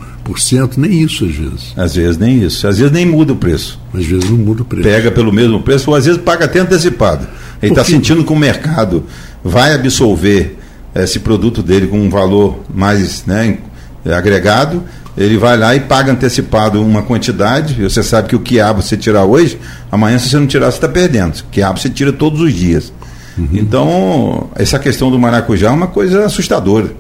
nem 0.77 1.01
isso 1.01 1.25
às 1.25 1.35
vezes. 1.35 1.73
Às 1.75 1.95
vezes 1.95 2.17
nem 2.17 2.43
isso. 2.43 2.67
Às 2.67 2.77
vezes 2.77 2.93
nem 2.93 3.05
muda 3.05 3.33
o 3.33 3.35
preço. 3.35 3.79
Às 3.93 4.05
vezes 4.05 4.29
não 4.29 4.37
muda 4.37 4.61
o 4.61 4.65
preço. 4.65 4.87
Pega 4.87 5.11
pelo 5.11 5.33
mesmo 5.33 5.61
preço, 5.61 5.89
ou 5.89 5.95
às 5.95 6.05
vezes 6.05 6.21
paga 6.21 6.45
até 6.45 6.59
antecipado. 6.59 7.27
Ele 7.61 7.71
está 7.71 7.83
sentindo 7.83 8.23
que 8.23 8.31
o 8.31 8.35
mercado 8.35 9.03
vai 9.43 9.73
absolver 9.73 10.57
esse 10.93 11.19
produto 11.19 11.63
dele 11.63 11.87
com 11.87 11.99
um 11.99 12.09
valor 12.09 12.59
mais 12.73 13.25
né, 13.25 13.57
agregado, 14.05 14.83
ele 15.17 15.37
vai 15.37 15.57
lá 15.57 15.75
e 15.75 15.79
paga 15.79 16.11
antecipado 16.11 16.81
uma 16.81 17.01
quantidade. 17.01 17.81
Você 17.81 18.03
sabe 18.03 18.29
que 18.29 18.35
o 18.35 18.39
quiabo 18.39 18.81
você 18.81 18.95
tirar 18.95 19.25
hoje, 19.25 19.59
amanhã 19.91 20.19
se 20.19 20.29
você 20.29 20.37
não 20.37 20.45
tirar, 20.45 20.71
você 20.71 20.77
está 20.77 20.87
perdendo. 20.87 21.39
O 21.39 21.43
quiabo 21.51 21.79
você 21.79 21.89
tira 21.89 22.13
todos 22.13 22.39
os 22.39 22.53
dias. 22.53 22.93
Uhum. 23.37 23.49
Então, 23.53 24.49
essa 24.55 24.77
questão 24.77 25.09
do 25.09 25.17
maracujá 25.17 25.69
é 25.69 25.71
uma 25.71 25.87
coisa 25.87 26.25
assustadora. 26.25 26.91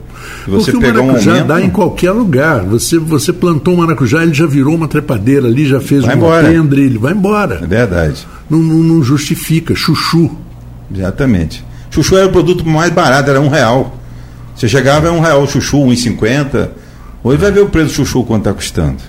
Você 0.47 0.71
Porque 0.71 0.85
pegar 0.87 1.01
o 1.01 1.05
maracujá 1.05 1.31
um 1.31 1.33
aumento, 1.33 1.47
dá 1.47 1.61
em 1.61 1.69
qualquer 1.69 2.11
lugar. 2.11 2.63
Você, 2.63 2.97
você 2.97 3.31
plantou 3.31 3.75
um 3.75 3.77
maracujá, 3.77 4.23
ele 4.23 4.33
já 4.33 4.47
virou 4.47 4.73
uma 4.73 4.87
trepadeira 4.87 5.47
ali, 5.47 5.67
já 5.67 5.79
fez 5.79 6.03
um 6.03 6.09
alpendre, 6.09 6.81
ele 6.81 6.97
vai 6.97 7.13
embora. 7.13 7.59
É 7.63 7.67
verdade. 7.67 8.25
Não, 8.49 8.59
não, 8.59 8.77
não, 8.77 9.03
justifica. 9.03 9.75
Chuchu. 9.75 10.31
Exatamente. 10.93 11.63
Chuchu 11.91 12.17
era 12.17 12.27
o 12.27 12.31
produto 12.31 12.67
mais 12.67 12.91
barato, 12.91 13.29
era 13.29 13.39
um 13.39 13.49
real. 13.49 13.95
Você 14.55 14.67
chegava 14.67 15.07
a 15.07 15.11
um 15.11 15.19
real 15.19 15.47
chuchu, 15.47 15.77
1,50. 15.77 16.69
Hoje 17.27 17.41
vai 17.41 17.51
ver 17.51 17.59
o 17.59 17.67
preço 17.67 17.87
do 17.87 17.93
chuchu 17.93 18.23
quanto 18.23 18.43
está 18.43 18.53
custando. 18.53 18.99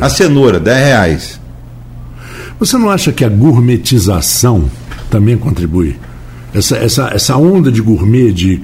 A 0.00 0.08
cenoura, 0.08 0.58
10 0.58 0.78
reais. 0.78 1.40
Você 2.58 2.78
não 2.78 2.88
acha 2.88 3.12
que 3.12 3.22
a 3.22 3.28
gourmetização 3.28 4.64
também 5.10 5.36
contribui? 5.36 5.94
Essa, 6.54 6.78
essa, 6.78 7.10
essa 7.12 7.36
onda 7.36 7.70
de 7.70 7.82
gourmet 7.82 8.32
de 8.32 8.58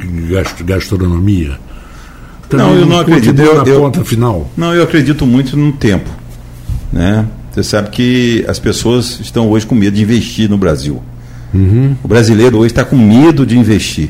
gastronomia? 0.65 1.59
Não, 2.51 2.75
eu 2.75 2.87
não 2.87 3.01
acredito. 3.01 3.39
Eu, 3.39 3.63
na 3.63 3.69
eu, 3.71 3.81
ponta 3.83 4.03
final. 4.03 4.51
Não, 4.57 4.75
eu 4.75 4.83
acredito 4.83 5.27
muito 5.27 5.59
no 5.59 5.73
tempo. 5.73 6.09
Né? 6.91 7.27
Você 7.53 7.63
sabe 7.63 7.91
que 7.91 8.47
as 8.49 8.59
pessoas 8.59 9.21
estão 9.21 9.51
hoje 9.51 9.67
com 9.67 9.75
medo 9.75 9.95
de 9.95 10.03
investir 10.03 10.49
no 10.49 10.57
Brasil. 10.57 11.03
Uhum. 11.53 11.95
O 12.03 12.09
brasileiro 12.09 12.57
hoje 12.57 12.69
está 12.69 12.83
com 12.83 12.97
medo 12.97 13.45
de 13.45 13.59
investir. 13.59 14.09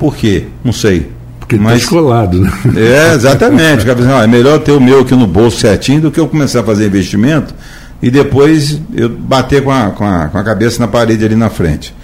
Por 0.00 0.16
quê? 0.16 0.46
Não 0.64 0.72
sei. 0.72 1.12
Porque 1.58 1.74
está 1.74 1.76
escolado, 1.76 2.40
né? 2.40 2.52
É, 2.76 3.14
exatamente. 3.14 3.84
é 3.88 4.26
melhor 4.26 4.58
ter 4.60 4.72
o 4.72 4.80
meu 4.80 5.00
aqui 5.00 5.14
no 5.14 5.26
bolso 5.26 5.58
certinho 5.58 6.02
do 6.02 6.10
que 6.10 6.20
eu 6.20 6.28
começar 6.28 6.60
a 6.60 6.64
fazer 6.64 6.86
investimento 6.86 7.54
e 8.02 8.10
depois 8.10 8.80
eu 8.94 9.08
bater 9.08 9.62
com 9.62 9.70
a, 9.70 9.90
com 9.90 10.04
a, 10.04 10.28
com 10.28 10.38
a 10.38 10.44
cabeça 10.44 10.80
na 10.80 10.88
parede 10.88 11.24
ali 11.24 11.36
na 11.36 11.48
frente. 11.48 11.94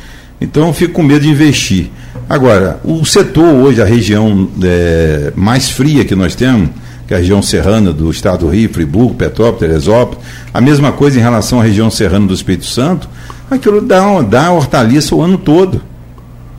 Então 0.41 0.69
eu 0.69 0.73
fico 0.73 0.95
com 0.95 1.03
medo 1.03 1.23
de 1.23 1.29
investir. 1.29 1.91
Agora, 2.29 2.79
o 2.85 3.05
setor 3.05 3.55
hoje, 3.55 3.83
a 3.83 3.85
região 3.85 4.49
é, 4.63 5.33
mais 5.35 5.69
fria 5.69 6.05
que 6.05 6.15
nós 6.15 6.35
temos, 6.35 6.71
que 7.07 7.15
é 7.15 7.17
a 7.17 7.21
região 7.21 7.43
serrana 7.43 7.93
do 7.93 8.11
estado 8.11 8.41
do 8.47 8.53
Rio, 8.53 8.73
Friburgo, 8.73 9.15
Petrópolis, 9.15 9.61
Teresópolis, 9.61 10.23
a 10.53 10.61
mesma 10.61 10.93
coisa 10.93 11.19
em 11.19 11.23
relação 11.23 11.59
à 11.59 11.65
região 11.65 11.91
serrana 11.91 12.27
do 12.27 12.35
Espírito 12.35 12.67
Santo, 12.67 13.09
aquilo 13.51 13.81
dá, 13.81 14.21
dá 14.21 14.53
hortaliça 14.53 15.15
o 15.15 15.23
ano 15.23 15.39
todo. 15.39 15.81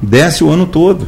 Desce 0.02 0.44
o 0.44 0.50
ano 0.50 0.66
todo. 0.66 1.08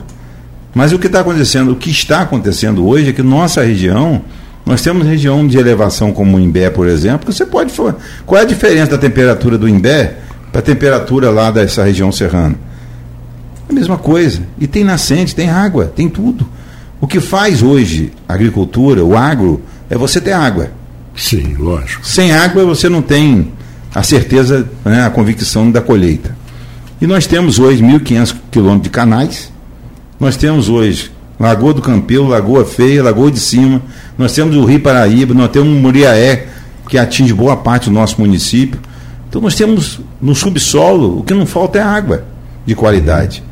Mas 0.74 0.94
o 0.94 1.00
que 1.00 1.08
está 1.08 1.20
acontecendo, 1.20 1.72
o 1.72 1.76
que 1.76 1.90
está 1.90 2.22
acontecendo 2.22 2.88
hoje 2.88 3.10
é 3.10 3.14
que 3.14 3.22
nossa 3.22 3.64
região, 3.64 4.22
nós 4.66 4.82
temos 4.82 5.06
região 5.06 5.46
de 5.46 5.58
elevação 5.58 6.12
como 6.14 6.38
o 6.38 6.40
Imbé, 6.40 6.70
por 6.70 6.88
exemplo, 6.88 7.32
você 7.32 7.46
pode 7.46 7.74
falar. 7.74 7.96
Qual 8.26 8.40
é 8.40 8.44
a 8.44 8.48
diferença 8.48 8.92
da 8.92 8.98
temperatura 8.98 9.58
do 9.58 9.68
Imbé 9.68 10.18
para 10.52 10.60
a 10.60 10.64
temperatura 10.64 11.30
lá 11.30 11.52
dessa 11.52 11.84
região 11.84 12.12
serrana? 12.12 12.56
A 13.70 13.74
mesma 13.74 13.98
coisa. 13.98 14.42
E 14.60 14.68
tem 14.68 14.84
nascente, 14.84 15.36
tem 15.36 15.50
água, 15.50 15.92
tem 15.94 16.10
tudo. 16.10 16.48
O 17.00 17.08
que 17.08 17.20
faz 17.20 17.62
hoje 17.62 18.12
a 18.28 18.34
agricultura, 18.34 19.04
o 19.04 19.18
agro, 19.18 19.62
é 19.90 19.98
você 19.98 20.22
ter 20.22 20.34
água. 20.34 20.72
Sim, 21.16 21.56
lógico. 21.58 22.06
Sem 22.06 22.32
água 22.32 22.64
você 22.64 22.88
não 22.88 23.02
tem 23.02 23.52
a 23.94 24.04
certeza, 24.04 24.68
né, 24.86 25.06
a 25.06 25.10
convicção 25.10 25.70
da 25.70 25.82
colheita. 25.82 26.36
E 27.02 27.08
nós 27.08 27.28
temos 27.28 27.60
hoje 27.60 27.84
1.500 27.84 28.36
quilômetros 28.52 28.84
de 28.84 28.90
canais, 28.90 29.52
nós 30.22 30.38
temos 30.38 30.70
hoje 30.70 31.12
Lagoa 31.40 31.74
do 31.74 31.82
Campelo, 31.82 32.28
Lagoa 32.28 32.64
Feia, 32.64 33.02
Lagoa 33.02 33.32
de 33.32 33.40
Cima, 33.40 33.82
nós 34.16 34.32
temos 34.32 34.56
o 34.56 34.64
Rio 34.64 34.80
Paraíba, 34.80 35.34
nós 35.34 35.50
temos 35.50 35.70
o 35.70 35.80
Muriaé, 35.80 36.46
que 36.88 36.96
atinge 36.96 37.34
boa 37.34 37.58
parte 37.58 37.86
do 37.86 37.92
nosso 37.92 38.22
município. 38.22 38.80
Então 39.28 39.42
nós 39.42 39.56
temos 39.56 40.00
no 40.22 40.36
subsolo, 40.36 41.18
o 41.18 41.24
que 41.24 41.34
não 41.34 41.48
falta 41.48 41.80
é 41.80 41.82
água 41.82 42.24
de 42.68 42.76
qualidade. 42.76 43.44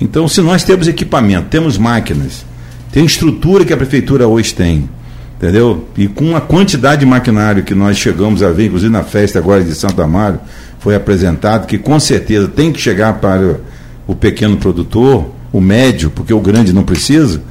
Então, 0.00 0.26
se 0.26 0.40
nós 0.40 0.64
temos 0.64 0.88
equipamento, 0.88 1.46
temos 1.48 1.78
máquinas, 1.78 2.44
tem 2.90 3.04
estrutura 3.04 3.64
que 3.64 3.72
a 3.72 3.76
prefeitura 3.76 4.26
hoje 4.26 4.52
tem, 4.52 4.88
entendeu? 5.36 5.86
E 5.96 6.08
com 6.08 6.34
a 6.34 6.40
quantidade 6.40 7.00
de 7.00 7.06
maquinário 7.06 7.62
que 7.62 7.74
nós 7.74 7.96
chegamos 7.98 8.42
a 8.42 8.50
ver, 8.50 8.66
inclusive 8.66 8.90
na 8.90 9.04
festa 9.04 9.38
agora 9.38 9.62
de 9.62 9.74
Santo 9.76 10.02
Amaro, 10.02 10.40
foi 10.80 10.96
apresentado, 10.96 11.66
que 11.68 11.78
com 11.78 12.00
certeza 12.00 12.48
tem 12.48 12.72
que 12.72 12.80
chegar 12.80 13.20
para 13.20 13.60
o 14.08 14.16
pequeno 14.16 14.56
produtor, 14.56 15.38
o 15.52 15.60
médio, 15.60 16.10
porque 16.10 16.32
o 16.32 16.40
grande 16.40 16.72
não 16.72 16.82
precisa, 16.82 17.42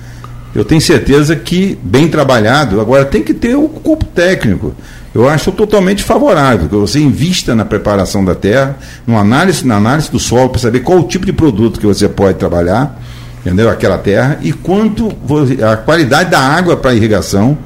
eu 0.53 0.65
tenho 0.65 0.81
certeza 0.81 1.35
que, 1.35 1.77
bem 1.83 2.07
trabalhado, 2.07 2.81
agora 2.81 3.05
tem 3.05 3.21
que 3.21 3.33
ter 3.33 3.55
o 3.55 3.69
corpo 3.69 4.05
técnico. 4.05 4.73
Eu 5.13 5.27
acho 5.27 5.51
totalmente 5.51 6.03
favorável 6.03 6.67
que 6.67 6.75
você 6.75 6.99
invista 6.99 7.53
na 7.53 7.65
preparação 7.65 8.23
da 8.23 8.33
terra, 8.33 8.77
numa 9.05 9.21
análise, 9.21 9.65
na 9.65 9.75
análise 9.75 10.09
do 10.11 10.19
solo, 10.19 10.49
para 10.49 10.59
saber 10.59 10.79
qual 10.79 10.99
o 10.99 11.03
tipo 11.03 11.25
de 11.25 11.33
produto 11.33 11.79
que 11.79 11.85
você 11.85 12.07
pode 12.07 12.37
trabalhar, 12.37 12.99
entendeu? 13.41 13.69
Aquela 13.69 13.97
terra, 13.97 14.39
e 14.41 14.51
quanto 14.51 15.11
a 15.71 15.77
qualidade 15.77 16.31
da 16.31 16.39
água 16.39 16.77
para 16.77 16.93
irrigação. 16.93 17.57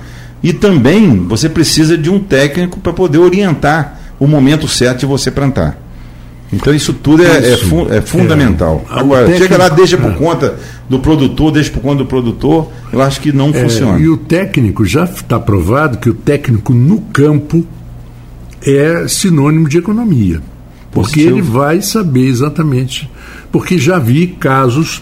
E 0.42 0.52
também 0.52 1.26
você 1.26 1.48
precisa 1.48 1.98
de 1.98 2.10
um 2.10 2.20
técnico 2.20 2.80
para 2.80 2.92
poder 2.92 3.18
orientar 3.18 4.00
o 4.20 4.28
momento 4.28 4.68
certo 4.68 5.00
de 5.00 5.06
você 5.06 5.32
plantar. 5.32 5.78
Então 6.56 6.74
isso 6.74 6.94
tudo 6.94 7.24
é, 7.24 7.38
é 7.38 7.54
isso, 7.54 7.88
é, 7.90 7.98
é 7.98 8.02
fundamental. 8.02 8.86
É, 8.90 9.00
Agora, 9.00 9.26
técnico, 9.26 9.44
chega 9.44 9.58
lá, 9.58 9.70
deixa 9.70 9.98
por 9.98 10.12
é. 10.12 10.16
conta 10.16 10.60
do 10.90 11.00
produtor, 11.00 11.52
deixa 11.52 11.72
por 11.72 11.82
conta 11.82 11.98
do 11.98 12.06
produtor, 12.06 12.70
eu 12.92 13.02
acho 13.02 13.20
que 13.20 13.32
não 13.32 13.50
é, 13.50 13.54
funciona. 13.54 14.00
E 14.00 14.08
o 14.08 14.18
técnico, 14.18 14.86
já 14.86 15.06
está 15.06 15.40
provado 15.40 15.98
que 15.98 16.10
o 16.10 16.14
técnico 16.14 16.74
no 16.74 17.02
campo 17.02 17.66
é 18.66 19.08
sinônimo 19.08 19.68
de 19.68 19.78
economia. 19.78 20.42
Porque 20.92 21.22
ele 21.22 21.42
vai 21.42 21.82
saber 21.82 22.28
exatamente. 22.28 23.10
Porque 23.52 23.80
já 23.80 23.98
vi 23.98 24.28
casos 24.28 25.02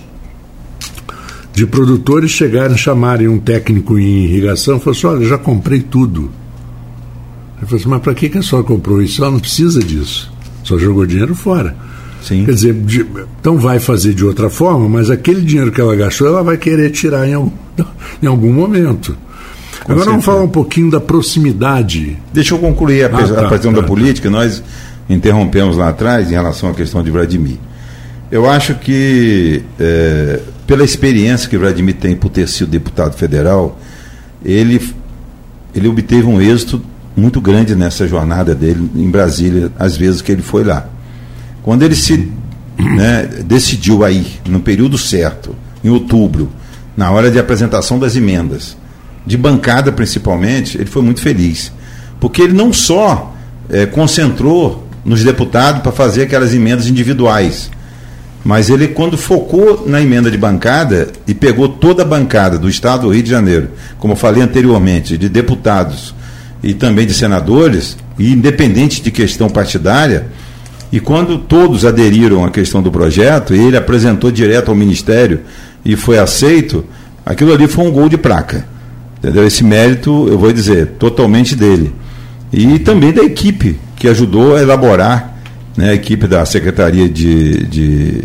de 1.54 1.68
produtores 1.68 2.32
chegarem, 2.32 2.78
chamarem 2.78 3.28
um 3.28 3.38
técnico 3.38 4.00
em 4.00 4.24
irrigação 4.24 4.78
e 4.78 4.80
falar 4.80 4.96
assim, 4.96 5.08
olha, 5.08 5.26
já 5.28 5.38
comprei 5.38 5.82
tudo. 5.82 6.32
Ele 7.58 7.66
falou 7.66 7.80
assim, 7.80 7.90
mas 7.90 8.02
para 8.02 8.14
que, 8.14 8.30
que 8.30 8.38
a 8.38 8.42
senhora 8.42 8.66
comprou 8.66 9.02
isso? 9.02 9.22
Ela 9.22 9.32
não 9.32 9.40
precisa 9.40 9.82
disso. 9.82 10.31
Só 10.72 10.78
jogou 10.78 11.06
dinheiro 11.06 11.36
fora. 11.36 11.76
Sim. 12.24 12.46
Quer 12.46 12.54
dizer, 12.54 12.74
de, 12.74 13.06
então 13.42 13.58
vai 13.58 13.78
fazer 13.78 14.14
de 14.14 14.24
outra 14.24 14.50
forma, 14.50 14.88
mas 14.88 15.10
aquele 15.10 15.42
dinheiro 15.42 15.70
que 15.70 15.82
ela 15.82 15.94
gastou, 15.98 16.28
ela 16.28 16.42
vai 16.42 16.56
querer 16.56 16.92
tirar 16.92 17.28
em 17.28 17.34
algum, 17.34 17.52
em 18.24 18.28
algum 18.28 18.54
momento. 18.54 19.18
Com 19.84 19.92
Agora 19.92 20.06
certeza. 20.06 20.10
vamos 20.12 20.26
falar 20.26 20.44
um 20.44 20.48
pouquinho 20.48 20.90
da 20.90 21.02
proximidade. 21.02 22.18
Deixa 22.32 22.54
eu 22.54 22.60
concluir 22.60 23.04
a, 23.04 23.08
ah, 23.08 23.10
tá, 23.10 23.48
a 23.48 23.50
questão 23.50 23.74
tá, 23.74 23.82
da 23.82 23.88
política. 23.88 24.30
Nós 24.30 24.64
interrompemos 25.10 25.76
lá 25.76 25.90
atrás 25.90 26.30
em 26.30 26.34
relação 26.34 26.70
à 26.70 26.74
questão 26.74 27.04
de 27.04 27.12
Vladimir. 27.12 27.58
Eu 28.32 28.50
acho 28.50 28.76
que, 28.76 29.62
é, 29.78 30.40
pela 30.66 30.86
experiência 30.86 31.50
que 31.50 31.58
Vladimir 31.58 31.96
tem 31.96 32.16
por 32.16 32.30
ter 32.30 32.48
sido 32.48 32.70
deputado 32.70 33.18
federal, 33.18 33.78
ele, 34.46 34.82
ele 35.76 35.90
obteve 35.90 36.28
um 36.28 36.40
êxito 36.40 36.82
muito 37.16 37.42
grande 37.42 37.76
nessa 37.76 38.08
jornada 38.08 38.56
dele 38.56 38.90
em 38.96 39.10
Brasília, 39.10 39.72
às 39.78 39.98
vezes 39.98 40.22
que 40.22 40.32
ele 40.32 40.42
foi 40.42 40.64
lá. 40.64 40.88
Quando 41.62 41.84
ele 41.84 41.96
se 41.96 42.32
né, 42.78 43.30
decidiu 43.46 44.04
aí, 44.04 44.26
no 44.48 44.60
período 44.60 44.98
certo, 44.98 45.56
em 45.84 45.90
outubro, 45.90 46.50
na 46.96 47.12
hora 47.12 47.30
de 47.30 47.40
apresentação 47.40 48.00
das 48.00 48.16
emendas, 48.16 48.78
de 49.26 49.38
bancada 49.38 49.92
principalmente, 49.92 50.78
ele 50.78 50.90
foi 50.90 51.02
muito 51.02 51.22
feliz. 51.22 51.72
Porque 52.20 52.42
ele 52.42 52.54
não 52.54 52.72
só 52.72 53.36
é, 53.70 53.86
concentrou 53.86 54.88
nos 55.04 55.24
deputados 55.24 55.82
para 55.82 55.92
fazer 55.92 56.24
aquelas 56.24 56.54
emendas 56.54 56.88
individuais, 56.88 57.70
mas 58.44 58.70
ele, 58.70 58.88
quando 58.88 59.18
focou 59.18 59.88
na 59.88 60.02
emenda 60.02 60.32
de 60.32 60.38
bancada 60.38 61.10
e 61.28 61.34
pegou 61.34 61.70
toda 61.70 62.02
a 62.02 62.06
bancada 62.06 62.58
do 62.58 62.68
Estado 62.68 63.04
do 63.04 63.14
Rio 63.14 63.22
de 63.22 63.30
Janeiro, 63.30 63.70
como 64.00 64.14
eu 64.14 64.18
falei 64.18 64.42
anteriormente, 64.42 65.18
de 65.18 65.30
deputados 65.30 66.16
e 66.64 66.74
também 66.74 67.06
de 67.06 67.14
senadores, 67.14 67.98
independente 68.20 69.02
de 69.02 69.12
questão 69.12 69.50
partidária, 69.50 70.28
e 70.92 71.00
quando 71.00 71.38
todos 71.38 71.86
aderiram 71.86 72.44
à 72.44 72.52
questão 72.52 72.82
do 72.82 72.92
projeto, 72.92 73.54
ele 73.54 73.78
apresentou 73.78 74.30
direto 74.30 74.70
ao 74.70 74.76
Ministério 74.76 75.42
e 75.86 75.96
foi 75.96 76.20
aceito, 76.20 76.84
aquilo 77.26 77.54
ali 77.54 77.68
foi 77.68 77.86
um 77.86 77.92
gol 77.92 78.10
de 78.10 78.18
placa. 78.18 78.66
Entendeu? 79.18 79.46
Esse 79.46 79.64
mérito, 79.64 80.28
eu 80.28 80.38
vou 80.38 80.52
dizer, 80.52 80.88
totalmente 81.00 81.56
dele. 81.56 81.94
E 82.52 82.78
também 82.80 83.14
da 83.14 83.24
equipe 83.24 83.80
que 83.96 84.08
ajudou 84.08 84.56
a 84.56 84.62
elaborar 84.62 85.38
né, 85.78 85.92
a 85.92 85.94
equipe 85.94 86.28
da 86.28 86.46
Secretaria 86.46 87.08
de, 87.08 87.66
de, 87.68 88.24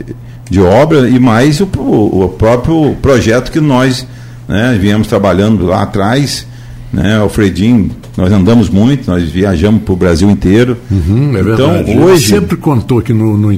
de 0.50 0.60
Obra 0.60 1.08
e 1.08 1.18
mais 1.20 1.60
o, 1.60 1.68
o 1.76 2.28
próprio 2.36 2.96
projeto 3.00 3.52
que 3.52 3.60
nós 3.60 4.06
né, 4.48 4.76
viemos 4.80 5.06
trabalhando 5.06 5.66
lá 5.66 5.82
atrás. 5.82 6.46
Né, 6.92 7.16
Alfredinho, 7.16 7.90
nós 8.16 8.32
andamos 8.32 8.70
muito, 8.70 9.10
nós 9.10 9.28
viajamos 9.28 9.82
para 9.82 9.92
o 9.92 9.96
Brasil 9.96 10.30
inteiro. 10.30 10.76
Uhum, 10.90 11.36
é 11.36 11.40
então, 11.40 11.70
hoje. 12.02 12.32
Ele 12.32 12.40
sempre 12.40 12.56
contou 12.56 13.00
aqui 13.00 13.12
no, 13.12 13.36
no, 13.36 13.52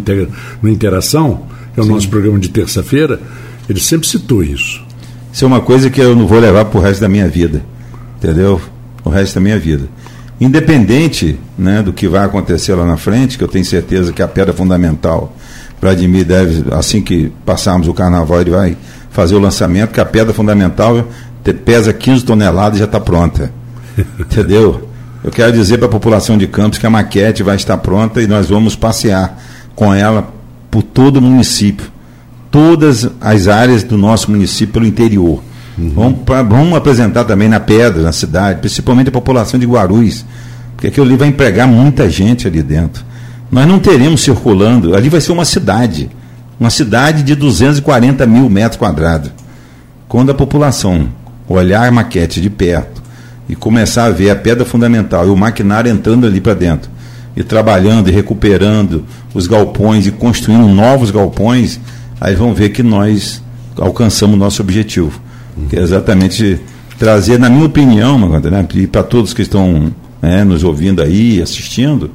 no 0.62 0.68
Interação, 0.68 1.42
que 1.74 1.80
é 1.80 1.82
o 1.82 1.86
Sim. 1.86 1.92
nosso 1.92 2.08
programa 2.08 2.38
de 2.38 2.48
terça-feira, 2.48 3.20
ele 3.68 3.80
sempre 3.80 4.08
citou 4.08 4.42
isso. 4.42 4.82
Isso 5.32 5.44
é 5.44 5.46
uma 5.46 5.60
coisa 5.60 5.90
que 5.90 6.00
eu 6.00 6.16
não 6.16 6.26
vou 6.26 6.40
levar 6.40 6.64
para 6.64 6.78
o 6.80 6.82
resto 6.82 7.00
da 7.00 7.08
minha 7.08 7.28
vida. 7.28 7.62
Entendeu? 8.16 8.60
O 9.04 9.10
resto 9.10 9.34
da 9.36 9.40
minha 9.40 9.58
vida. 9.58 9.88
Independente 10.40 11.38
né, 11.56 11.82
do 11.82 11.92
que 11.92 12.08
vai 12.08 12.24
acontecer 12.24 12.74
lá 12.74 12.86
na 12.86 12.96
frente, 12.96 13.36
que 13.36 13.44
eu 13.44 13.48
tenho 13.48 13.64
certeza 13.64 14.12
que 14.12 14.22
a 14.22 14.28
pedra 14.28 14.52
fundamental, 14.52 15.36
Vladimir 15.80 16.24
deve, 16.24 16.64
assim 16.72 17.00
que 17.00 17.32
passarmos 17.44 17.88
o 17.88 17.94
carnaval, 17.94 18.40
ele 18.40 18.50
vai 18.50 18.76
fazer 19.10 19.34
o 19.34 19.38
lançamento, 19.38 19.92
que 19.92 20.00
a 20.00 20.04
pedra 20.04 20.32
fundamental 20.32 21.08
pesa 21.64 21.92
15 21.92 22.24
toneladas 22.24 22.76
e 22.76 22.78
já 22.80 22.84
está 22.84 23.00
pronta. 23.00 23.52
Entendeu? 24.18 24.88
Eu 25.22 25.30
quero 25.30 25.52
dizer 25.52 25.78
para 25.78 25.86
a 25.86 25.90
população 25.90 26.38
de 26.38 26.46
Campos 26.46 26.78
que 26.78 26.86
a 26.86 26.90
maquete 26.90 27.42
vai 27.42 27.56
estar 27.56 27.76
pronta 27.78 28.22
e 28.22 28.26
nós 28.26 28.48
vamos 28.48 28.76
passear 28.76 29.38
com 29.74 29.92
ela 29.92 30.32
por 30.70 30.82
todo 30.82 31.16
o 31.16 31.22
município, 31.22 31.90
todas 32.50 33.08
as 33.20 33.48
áreas 33.48 33.82
do 33.82 33.98
nosso 33.98 34.30
município 34.30 34.74
pelo 34.74 34.86
interior. 34.86 35.42
Uhum. 35.76 35.92
Vamos, 35.94 36.18
pra, 36.24 36.42
vamos 36.42 36.76
apresentar 36.76 37.24
também 37.24 37.48
na 37.48 37.60
Pedra, 37.60 38.02
na 38.02 38.12
cidade, 38.12 38.60
principalmente 38.60 39.08
a 39.08 39.12
população 39.12 39.58
de 39.58 39.66
Guarulhos, 39.66 40.24
porque 40.74 40.88
aquilo 40.88 41.06
ali 41.06 41.16
vai 41.16 41.28
empregar 41.28 41.66
muita 41.66 42.08
gente 42.08 42.46
ali 42.46 42.62
dentro. 42.62 43.04
Nós 43.50 43.66
não 43.66 43.78
teremos 43.78 44.20
circulando, 44.20 44.94
ali 44.94 45.08
vai 45.08 45.20
ser 45.20 45.32
uma 45.32 45.44
cidade, 45.44 46.10
uma 46.60 46.70
cidade 46.70 47.22
de 47.22 47.34
240 47.34 48.26
mil 48.26 48.48
metros 48.50 48.76
quadrados. 48.76 49.30
Quando 50.08 50.30
a 50.30 50.34
população 50.34 51.08
olhar 51.48 51.86
a 51.86 51.90
maquete 51.90 52.40
de 52.40 52.50
perto 52.50 53.02
e 53.48 53.56
começar 53.56 54.04
a 54.04 54.10
ver 54.10 54.30
a 54.30 54.36
pedra 54.36 54.64
fundamental 54.64 55.26
e 55.26 55.30
o 55.30 55.36
maquinário 55.36 55.90
entrando 55.90 56.26
ali 56.26 56.40
para 56.40 56.54
dentro, 56.54 56.90
e 57.36 57.42
trabalhando 57.42 58.08
e 58.08 58.12
recuperando 58.12 59.04
os 59.32 59.46
galpões 59.46 60.06
e 60.06 60.10
construindo 60.10 60.66
novos 60.68 61.10
galpões, 61.10 61.80
aí 62.20 62.34
vão 62.34 62.52
ver 62.52 62.70
que 62.70 62.82
nós 62.82 63.42
alcançamos 63.76 64.36
o 64.36 64.38
nosso 64.38 64.60
objetivo 64.60 65.28
que 65.68 65.76
é 65.76 65.82
exatamente 65.82 66.60
trazer, 66.98 67.38
na 67.38 67.48
minha 67.48 67.64
opinião, 67.64 68.18
né, 68.18 68.66
e 68.74 68.86
para 68.86 69.02
todos 69.02 69.32
que 69.32 69.42
estão 69.42 69.92
né, 70.20 70.44
nos 70.44 70.62
ouvindo 70.62 71.02
aí, 71.02 71.40
assistindo, 71.40 72.10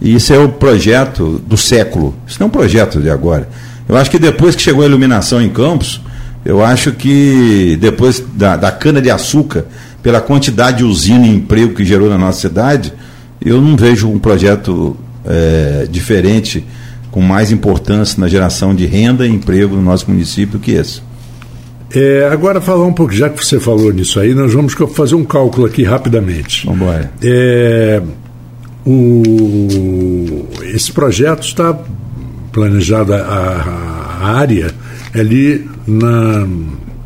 e 0.00 0.14
isso 0.14 0.32
é 0.32 0.38
o 0.38 0.48
projeto 0.48 1.40
do 1.46 1.56
século. 1.56 2.14
Isso 2.26 2.38
não 2.40 2.46
é 2.46 2.48
um 2.48 2.50
projeto 2.50 3.00
de 3.00 3.08
agora. 3.08 3.48
Eu 3.88 3.96
acho 3.96 4.10
que 4.10 4.18
depois 4.18 4.56
que 4.56 4.62
chegou 4.62 4.82
a 4.82 4.86
iluminação 4.86 5.40
em 5.40 5.48
Campos, 5.48 6.00
eu 6.44 6.64
acho 6.64 6.92
que 6.92 7.76
depois 7.80 8.22
da, 8.34 8.56
da 8.56 8.72
cana-de-açúcar, 8.72 9.64
pela 10.02 10.20
quantidade 10.20 10.78
de 10.78 10.84
usina 10.84 11.26
e 11.26 11.30
emprego 11.30 11.74
que 11.74 11.84
gerou 11.84 12.08
na 12.08 12.18
nossa 12.18 12.40
cidade, 12.40 12.92
eu 13.40 13.60
não 13.60 13.76
vejo 13.76 14.08
um 14.08 14.18
projeto 14.18 14.96
é, 15.24 15.86
diferente, 15.88 16.64
com 17.10 17.20
mais 17.20 17.52
importância 17.52 18.20
na 18.20 18.26
geração 18.26 18.74
de 18.74 18.86
renda 18.86 19.26
e 19.26 19.30
emprego 19.30 19.76
no 19.76 19.82
nosso 19.82 20.10
município 20.10 20.58
que 20.58 20.72
esse. 20.72 21.00
É, 21.94 22.28
agora, 22.32 22.60
falar 22.60 22.86
um 22.86 22.92
pouco, 22.92 23.12
já 23.12 23.28
que 23.28 23.44
você 23.44 23.60
falou 23.60 23.92
nisso 23.92 24.18
aí, 24.18 24.34
nós 24.34 24.52
vamos 24.52 24.74
fazer 24.94 25.14
um 25.14 25.24
cálculo 25.24 25.66
aqui 25.66 25.84
rapidamente. 25.84 26.66
Vamos 26.66 26.80
embora. 26.80 27.12
É, 27.22 28.02
o, 28.84 30.46
esse 30.74 30.90
projeto 30.90 31.42
está 31.42 31.78
planejado, 32.50 33.12
a, 33.12 33.18
a 33.18 34.38
área 34.38 34.72
ali 35.14 35.68
na, 35.86 36.46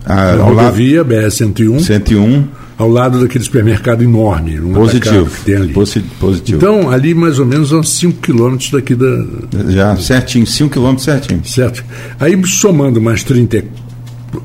na 0.06 0.34
rodovia 0.36 1.04
BR-101. 1.04 1.80
101 1.80 2.44
ao 2.78 2.88
lado 2.88 3.20
daquele 3.20 3.42
supermercado 3.42 4.02
enorme. 4.02 4.60
Positivo. 4.60 5.30
Que 5.30 5.44
tem 5.44 5.56
ali. 5.56 5.72
Positivo. 5.72 6.56
Então, 6.56 6.90
ali 6.90 7.14
mais 7.14 7.38
ou 7.38 7.46
menos 7.46 7.72
uns 7.72 7.90
5 7.90 8.20
quilômetros 8.20 8.70
daqui 8.70 8.94
da. 8.94 9.24
Já, 9.68 9.96
certinho, 9.96 10.46
5 10.46 10.70
quilômetros 10.70 11.04
certinho. 11.04 11.44
Certo. 11.44 11.84
Aí, 12.20 12.40
somando 12.46 13.00
mais 13.00 13.22
30 13.24 13.64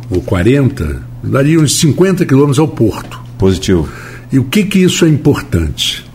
ou 0.09 0.21
40, 0.21 1.01
daria 1.23 1.59
uns 1.59 1.77
50 1.79 2.25
quilômetros 2.25 2.59
ao 2.59 2.67
porto. 2.67 3.19
Positivo. 3.37 3.87
E 4.31 4.39
o 4.39 4.45
que 4.45 4.63
que 4.63 4.79
isso 4.79 5.03
é 5.03 5.09
importante? 5.09 6.05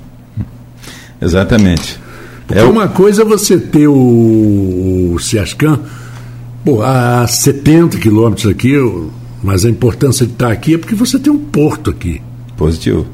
Exatamente. 1.21 1.99
Porque 2.47 2.63
é 2.63 2.65
uma 2.65 2.89
coisa 2.89 3.23
é 3.23 3.25
você 3.25 3.59
ter 3.59 3.89
o, 3.89 5.13
o 5.15 5.19
Ciascan 5.19 5.81
pô, 6.67 6.83
a 6.83 7.25
70 7.29 7.97
quilômetros 7.99 8.51
aqui, 8.51 8.75
mas 9.41 9.65
a 9.65 9.71
importância 9.71 10.27
de 10.27 10.33
estar 10.33 10.51
aqui 10.51 10.75
é 10.75 10.79
porque 10.79 10.97
você 10.97 11.17
tem 11.17 11.33
um 11.33 11.39
porto 11.39 11.91
aqui. 11.91 12.21
Positivo. 12.57 13.07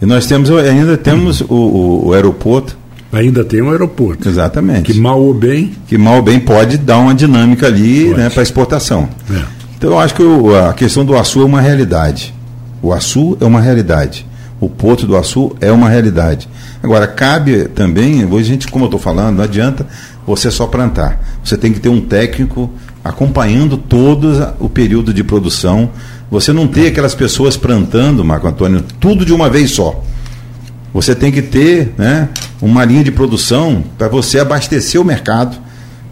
E 0.00 0.06
nós 0.06 0.26
temos 0.26 0.48
ainda 0.52 0.96
temos 0.96 1.40
o, 1.40 1.46
o, 1.48 2.06
o 2.06 2.12
aeroporto. 2.12 2.78
Ainda 3.12 3.44
tem 3.44 3.60
um 3.60 3.70
aeroporto. 3.70 4.28
Exatamente. 4.28 4.92
Que 4.92 5.00
mal 5.00 5.20
ou 5.20 5.34
bem. 5.34 5.72
Que 5.88 5.98
mal 5.98 6.16
ou 6.16 6.22
bem 6.22 6.38
pode 6.38 6.78
dar 6.78 6.98
uma 6.98 7.14
dinâmica 7.14 7.66
ali 7.66 8.14
né, 8.14 8.30
para 8.30 8.42
exportação. 8.42 9.08
É. 9.30 9.42
Então 9.76 9.90
eu 9.90 9.98
acho 9.98 10.14
que 10.14 10.22
a 10.68 10.72
questão 10.72 11.04
do 11.04 11.16
Açu 11.16 11.40
é 11.40 11.44
uma 11.44 11.60
realidade. 11.60 12.32
O 12.80 12.92
Açu 12.92 13.36
é 13.40 13.44
uma 13.44 13.60
realidade. 13.60 14.24
O 14.60 14.68
Porto 14.68 15.06
do 15.06 15.16
Açu 15.16 15.56
é 15.60 15.72
uma 15.72 15.88
realidade. 15.88 16.48
Agora, 16.82 17.06
cabe 17.06 17.64
também, 17.68 18.24
hoje 18.24 18.48
a 18.48 18.52
gente, 18.52 18.68
como 18.68 18.84
eu 18.84 18.86
estou 18.86 19.00
falando, 19.00 19.36
não 19.36 19.44
adianta 19.44 19.86
você 20.26 20.50
só 20.50 20.66
plantar. 20.66 21.22
Você 21.44 21.56
tem 21.56 21.72
que 21.72 21.78
ter 21.78 21.88
um 21.88 22.00
técnico 22.00 22.70
acompanhando 23.04 23.76
todo 23.76 24.54
o 24.58 24.68
período 24.68 25.14
de 25.14 25.22
produção. 25.22 25.90
Você 26.30 26.52
não 26.52 26.66
ter 26.66 26.88
aquelas 26.88 27.14
pessoas 27.14 27.56
plantando, 27.56 28.24
Marco 28.24 28.48
Antônio, 28.48 28.84
tudo 28.98 29.24
de 29.24 29.32
uma 29.32 29.48
vez 29.48 29.70
só. 29.70 30.02
Você 30.92 31.14
tem 31.14 31.30
que 31.30 31.42
ter 31.42 31.94
né, 31.96 32.28
uma 32.60 32.84
linha 32.84 33.04
de 33.04 33.12
produção 33.12 33.84
para 33.96 34.08
você 34.08 34.40
abastecer 34.40 35.00
o 35.00 35.04
mercado 35.04 35.56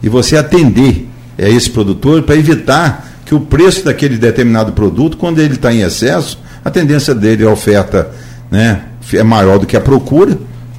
e 0.03 0.09
você 0.09 0.37
atender 0.37 1.09
a 1.39 1.49
esse 1.49 1.71
produtor 1.71 2.23
para 2.23 2.37
evitar 2.37 3.13
que 3.25 3.35
o 3.35 3.41
preço 3.41 3.85
daquele 3.85 4.17
determinado 4.17 4.73
produto, 4.73 5.17
quando 5.17 5.41
ele 5.41 5.55
está 5.55 5.73
em 5.73 5.81
excesso, 5.81 6.39
a 6.65 6.71
tendência 6.71 7.15
dele, 7.15 7.45
a 7.45 7.51
oferta 7.51 8.11
né, 8.51 8.83
é 9.13 9.23
maior 9.23 9.59
do 9.59 9.67
que 9.67 9.77
a 9.77 9.81
procura, 9.81 10.39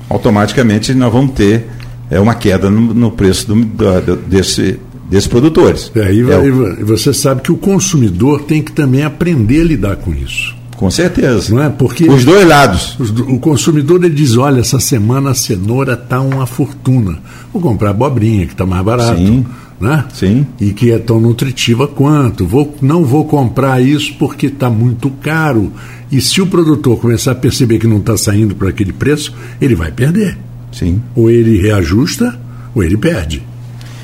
automaticamente 0.10 0.94
nós 0.94 1.12
vamos 1.12 1.34
ter 1.34 1.68
é, 2.10 2.20
uma 2.20 2.36
queda 2.36 2.70
no, 2.70 2.94
no 2.94 3.12
preço 3.12 3.48
do, 3.48 3.56
do, 3.56 4.16
desse, 4.16 4.80
desses 5.10 5.28
produtores. 5.28 5.92
É, 5.96 6.14
e, 6.14 6.22
é 6.22 6.38
o... 6.38 6.86
você 6.86 7.14
sabe 7.14 7.42
que 7.42 7.52
o 7.52 7.58
consumidor 7.58 8.42
tem 8.44 8.62
que 8.62 8.72
também 8.72 9.04
aprender 9.04 9.62
a 9.62 9.66
lidar 9.66 9.96
com 9.98 10.14
isso. 10.14 10.56
Com 10.76 10.92
certeza. 10.92 11.56
Não 11.56 11.64
é? 11.64 11.70
Porque 11.70 12.10
os 12.10 12.26
dois 12.26 12.46
lados. 12.46 13.00
Os, 13.00 13.10
o 13.12 13.40
consumidor 13.40 14.04
ele 14.04 14.14
diz: 14.14 14.36
olha, 14.36 14.60
essa 14.60 14.80
semana 14.80 15.32
a 15.32 15.34
cenoura 15.34 15.94
está 15.94 16.20
uma 16.20 16.46
fortuna. 16.46 17.18
Vou 17.54 17.62
comprar 17.62 17.92
abobrinha, 17.92 18.46
que 18.46 18.52
está 18.52 18.66
mais 18.66 18.84
barato. 18.84 19.18
Sim 19.18 19.46
né? 19.80 20.06
Sim. 20.14 20.48
E 20.60 20.72
que 20.72 20.92
é 20.92 21.00
tão 21.00 21.20
nutritiva 21.20 21.88
quanto. 21.88 22.46
Vou, 22.46 22.76
não 22.82 23.04
vou 23.04 23.26
comprar 23.26 23.82
isso 23.82 24.14
porque 24.18 24.48
está 24.48 24.70
muito 24.70 25.10
caro. 25.10 25.72
E 26.12 26.22
se 26.22 26.42
o 26.42 26.48
produtor 26.48 27.00
começar 27.00 27.32
a 27.32 27.36
perceber 27.36 27.80
que 27.80 27.88
não 27.88 27.98
está 27.98 28.16
saindo 28.18 28.56
por 28.56 28.68
aquele 28.68 28.94
preço, 28.94 29.34
ele 29.60 29.76
vai 29.76 29.92
perder. 29.92 30.38
Sim. 30.78 31.02
Ou 31.16 31.32
ele 31.32 31.58
reajusta, 31.62 32.38
ou 32.74 32.84
ele 32.84 32.98
perde. 32.98 33.42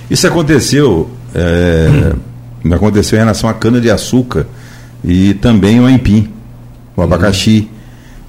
Isso 0.10 0.26
aconteceu, 0.26 1.10
é, 1.36 2.14
hum. 2.66 2.74
aconteceu 2.74 3.18
em 3.18 3.22
relação 3.22 3.50
à 3.50 3.54
cana-de-açúcar 3.54 4.48
e 5.04 5.34
também 5.36 5.80
o 5.80 5.90
empim, 5.90 6.30
o 6.96 7.02
abacaxi. 7.02 7.68
Hum. 7.70 7.76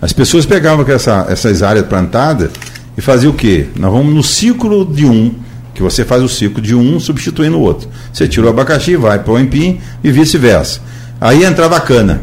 As 0.02 0.12
pessoas 0.12 0.44
pegavam 0.44 0.84
essa, 0.92 1.26
essas 1.28 1.62
áreas 1.62 1.86
plantadas 1.86 2.50
e 2.98 3.00
faziam 3.00 3.32
o 3.32 3.36
quê? 3.36 3.66
Nós 3.76 3.92
vamos 3.92 4.12
no 4.12 4.22
ciclo 4.22 4.84
de 4.84 5.06
um 5.06 5.32
que 5.72 5.82
você 5.82 6.04
faz 6.04 6.22
o 6.22 6.28
ciclo 6.28 6.60
de 6.60 6.74
um 6.74 6.98
substituindo 6.98 7.56
o 7.56 7.60
outro. 7.60 7.88
Você 8.12 8.26
tira 8.28 8.46
o 8.46 8.50
abacaxi, 8.50 8.96
vai 8.96 9.20
para 9.20 9.32
o 9.32 9.38
empim 9.38 9.80
e 10.02 10.10
vice-versa. 10.10 10.80
Aí 11.20 11.44
entrava 11.44 11.76
a 11.76 11.80
cana. 11.80 12.22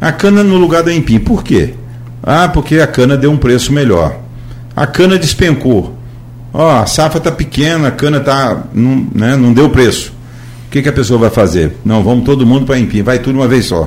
A 0.00 0.12
cana 0.12 0.44
no 0.44 0.56
lugar 0.56 0.82
da 0.82 0.94
empim. 0.94 1.18
Por 1.18 1.42
quê? 1.42 1.74
Ah, 2.22 2.48
porque 2.48 2.76
a 2.76 2.86
cana 2.86 3.16
deu 3.16 3.30
um 3.30 3.36
preço 3.36 3.72
melhor. 3.72 4.23
A 4.74 4.86
cana 4.86 5.18
despencou. 5.18 5.96
Ó, 6.52 6.80
a 6.80 6.86
safra 6.86 7.18
está 7.18 7.32
pequena, 7.32 7.88
a 7.88 7.90
cana 7.90 8.20
tá, 8.20 8.64
não, 8.72 9.06
né, 9.14 9.36
não 9.36 9.52
deu 9.52 9.70
preço. 9.70 10.12
O 10.66 10.70
que, 10.70 10.82
que 10.82 10.88
a 10.88 10.92
pessoa 10.92 11.18
vai 11.18 11.30
fazer? 11.30 11.76
Não, 11.84 12.02
vamos 12.02 12.24
todo 12.24 12.46
mundo 12.46 12.66
para 12.66 12.78
empim, 12.78 13.02
vai 13.02 13.18
tudo 13.18 13.38
uma 13.38 13.48
vez 13.48 13.66
só. 13.66 13.84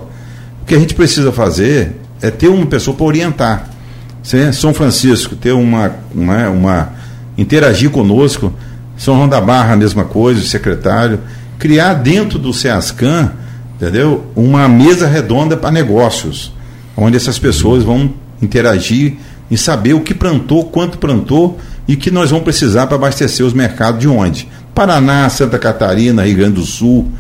O 0.62 0.66
que 0.66 0.76
a 0.76 0.80
gente 0.80 0.94
precisa 0.94 1.32
fazer 1.32 1.96
é 2.22 2.30
ter 2.30 2.48
uma 2.48 2.66
pessoa 2.66 2.96
para 2.96 3.06
orientar. 3.06 3.70
São 4.54 4.74
Francisco, 4.74 5.36
ter 5.36 5.54
uma, 5.54 5.92
uma, 6.14 6.50
uma 6.50 6.90
interagir 7.38 7.90
conosco 7.90 8.54
são 8.98 9.16
João 9.16 9.30
da 9.30 9.40
Barra, 9.40 9.74
a 9.74 9.78
mesma 9.78 10.04
coisa, 10.04 10.42
o 10.42 10.44
secretário. 10.44 11.20
Criar 11.60 11.94
dentro 11.94 12.40
do 12.40 12.52
SEASCAN, 12.52 13.32
entendeu? 13.76 14.26
Uma 14.36 14.68
mesa 14.68 15.08
redonda 15.08 15.56
para 15.56 15.72
negócios, 15.72 16.52
onde 16.96 17.16
essas 17.16 17.38
pessoas 17.38 17.84
vão 17.84 18.14
interagir 18.42 19.18
e 19.50 19.58
saber 19.58 19.94
o 19.94 20.02
que 20.02 20.14
plantou, 20.14 20.66
quanto 20.66 20.98
plantou, 20.98 21.58
e 21.88 21.96
que 21.96 22.12
nós 22.12 22.30
vamos 22.30 22.44
precisar 22.44 22.88
para 22.88 22.96
abastecer 22.96 23.46
os 23.46 23.54
mercados 23.54 24.00
de 24.00 24.08
onde? 24.08 24.48
Paraná, 24.76 25.30
Santa 25.30 25.58
Catarina, 25.58 26.26
Rio 26.26 26.38
Grande 26.38 26.56
do 26.56 26.66
Sul, 26.66 27.12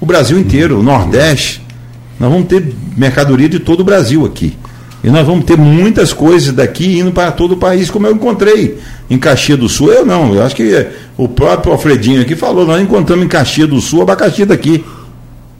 o 0.00 0.06
Brasil 0.06 0.38
inteiro, 0.38 0.80
o 0.80 0.82
Nordeste. 0.82 1.62
Nós 2.18 2.30
vamos 2.30 2.48
ter 2.48 2.74
mercadoria 2.96 3.48
de 3.48 3.60
todo 3.60 3.80
o 3.80 3.84
Brasil 3.84 4.24
aqui. 4.24 4.56
E 5.04 5.10
nós 5.10 5.26
vamos 5.26 5.44
ter 5.44 5.56
muitas 5.56 6.12
coisas 6.12 6.52
daqui 6.52 6.98
indo 6.98 7.12
para 7.12 7.30
todo 7.30 7.52
o 7.52 7.56
país, 7.56 7.90
como 7.90 8.06
eu 8.06 8.12
encontrei 8.12 8.78
em 9.08 9.18
Caxias 9.18 9.58
do 9.58 9.68
Sul. 9.68 9.92
Eu 9.92 10.04
não, 10.04 10.34
eu 10.34 10.42
acho 10.42 10.56
que 10.56 10.88
o 11.16 11.28
próprio 11.28 11.72
Alfredinho 11.72 12.22
aqui 12.22 12.34
falou, 12.34 12.66
nós 12.66 12.82
encontramos 12.82 13.24
em 13.24 13.28
Caxias 13.28 13.68
do 13.68 13.80
Sul 13.80 14.02
abacaxi 14.02 14.44
daqui. 14.44 14.84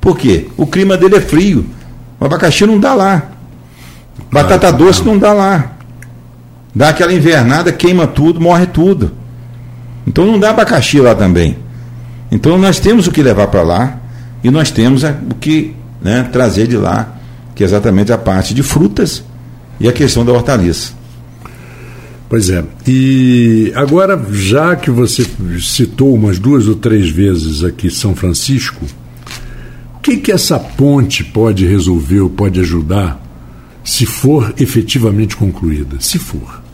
Por 0.00 0.18
quê? 0.18 0.48
O 0.56 0.66
clima 0.66 0.96
dele 0.96 1.16
é 1.16 1.20
frio. 1.20 1.66
O 2.18 2.24
abacaxi 2.24 2.66
não 2.66 2.80
dá 2.80 2.94
lá. 2.94 3.30
Batata 4.32 4.72
doce 4.72 5.04
não 5.04 5.18
dá 5.18 5.32
lá. 5.32 5.75
Dá 6.76 6.90
aquela 6.90 7.14
invernada, 7.14 7.72
queima 7.72 8.06
tudo, 8.06 8.38
morre 8.38 8.66
tudo. 8.66 9.10
Então 10.06 10.26
não 10.26 10.38
dá 10.38 10.50
abacaxi 10.50 11.00
lá 11.00 11.14
também. 11.14 11.56
Então 12.30 12.58
nós 12.58 12.78
temos 12.78 13.06
o 13.06 13.10
que 13.10 13.22
levar 13.22 13.46
para 13.46 13.62
lá 13.62 13.98
e 14.44 14.50
nós 14.50 14.70
temos 14.70 15.02
o 15.02 15.34
que 15.40 15.74
né, 16.02 16.28
trazer 16.30 16.66
de 16.66 16.76
lá, 16.76 17.16
que 17.54 17.62
é 17.62 17.66
exatamente 17.66 18.12
a 18.12 18.18
parte 18.18 18.52
de 18.52 18.62
frutas 18.62 19.24
e 19.80 19.88
a 19.88 19.92
questão 19.92 20.22
da 20.22 20.34
hortaliça. 20.34 20.92
Pois 22.28 22.50
é. 22.50 22.62
E 22.86 23.72
agora, 23.74 24.22
já 24.30 24.76
que 24.76 24.90
você 24.90 25.24
citou 25.62 26.14
umas 26.14 26.38
duas 26.38 26.68
ou 26.68 26.74
três 26.74 27.08
vezes 27.08 27.64
aqui 27.64 27.88
São 27.88 28.14
Francisco, 28.14 28.84
o 29.94 30.00
que, 30.00 30.18
que 30.18 30.30
essa 30.30 30.58
ponte 30.58 31.24
pode 31.24 31.66
resolver 31.66 32.20
ou 32.20 32.28
pode 32.28 32.60
ajudar 32.60 33.18
se 33.82 34.04
for 34.04 34.52
efetivamente 34.58 35.34
concluída? 35.36 35.96
Se 36.00 36.18
for. 36.18 36.65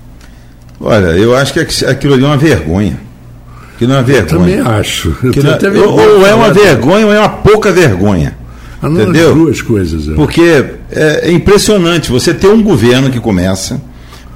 Olha, 0.82 1.16
eu 1.16 1.36
acho 1.36 1.52
que 1.52 1.60
aquilo 1.84 2.14
ali 2.14 2.24
é 2.24 2.26
uma 2.26 2.36
vergonha. 2.36 2.98
Que 3.78 3.86
não 3.86 3.96
é 3.96 4.02
vergonha. 4.02 4.56
Eu 4.56 4.64
também 4.64 4.78
acho. 4.78 5.16
Eu 5.22 5.32
não, 5.42 5.58
vergonha 5.58 5.86
ou 5.86 6.26
é 6.26 6.34
uma 6.34 6.52
vergonha 6.52 7.06
ou 7.06 7.12
é 7.12 7.18
uma 7.20 7.28
pouca 7.28 7.70
vergonha. 7.70 8.36
Entendeu? 8.82 9.32
duas 9.32 9.62
coisas. 9.62 10.08
É. 10.08 10.14
Porque 10.14 10.64
é, 10.90 11.28
é 11.28 11.32
impressionante 11.32 12.10
você 12.10 12.34
ter 12.34 12.48
um 12.48 12.60
governo 12.60 13.10
que 13.10 13.20
começa, 13.20 13.80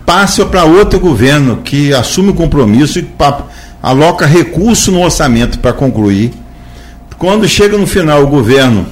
passa 0.05 0.47
para 0.47 0.65
outro 0.65 1.01
governo 1.01 1.59
que 1.65 1.93
assume 1.93 2.31
o 2.31 2.35
compromisso 2.35 3.01
e 3.01 3.07
aloca 3.83 4.25
recurso 4.25 4.93
no 4.93 5.03
orçamento 5.03 5.59
para 5.59 5.73
concluir. 5.73 6.33
Quando 7.19 7.49
chega 7.49 7.77
no 7.77 7.89
final 7.89 8.23
o 8.23 8.29
governo 8.29 8.87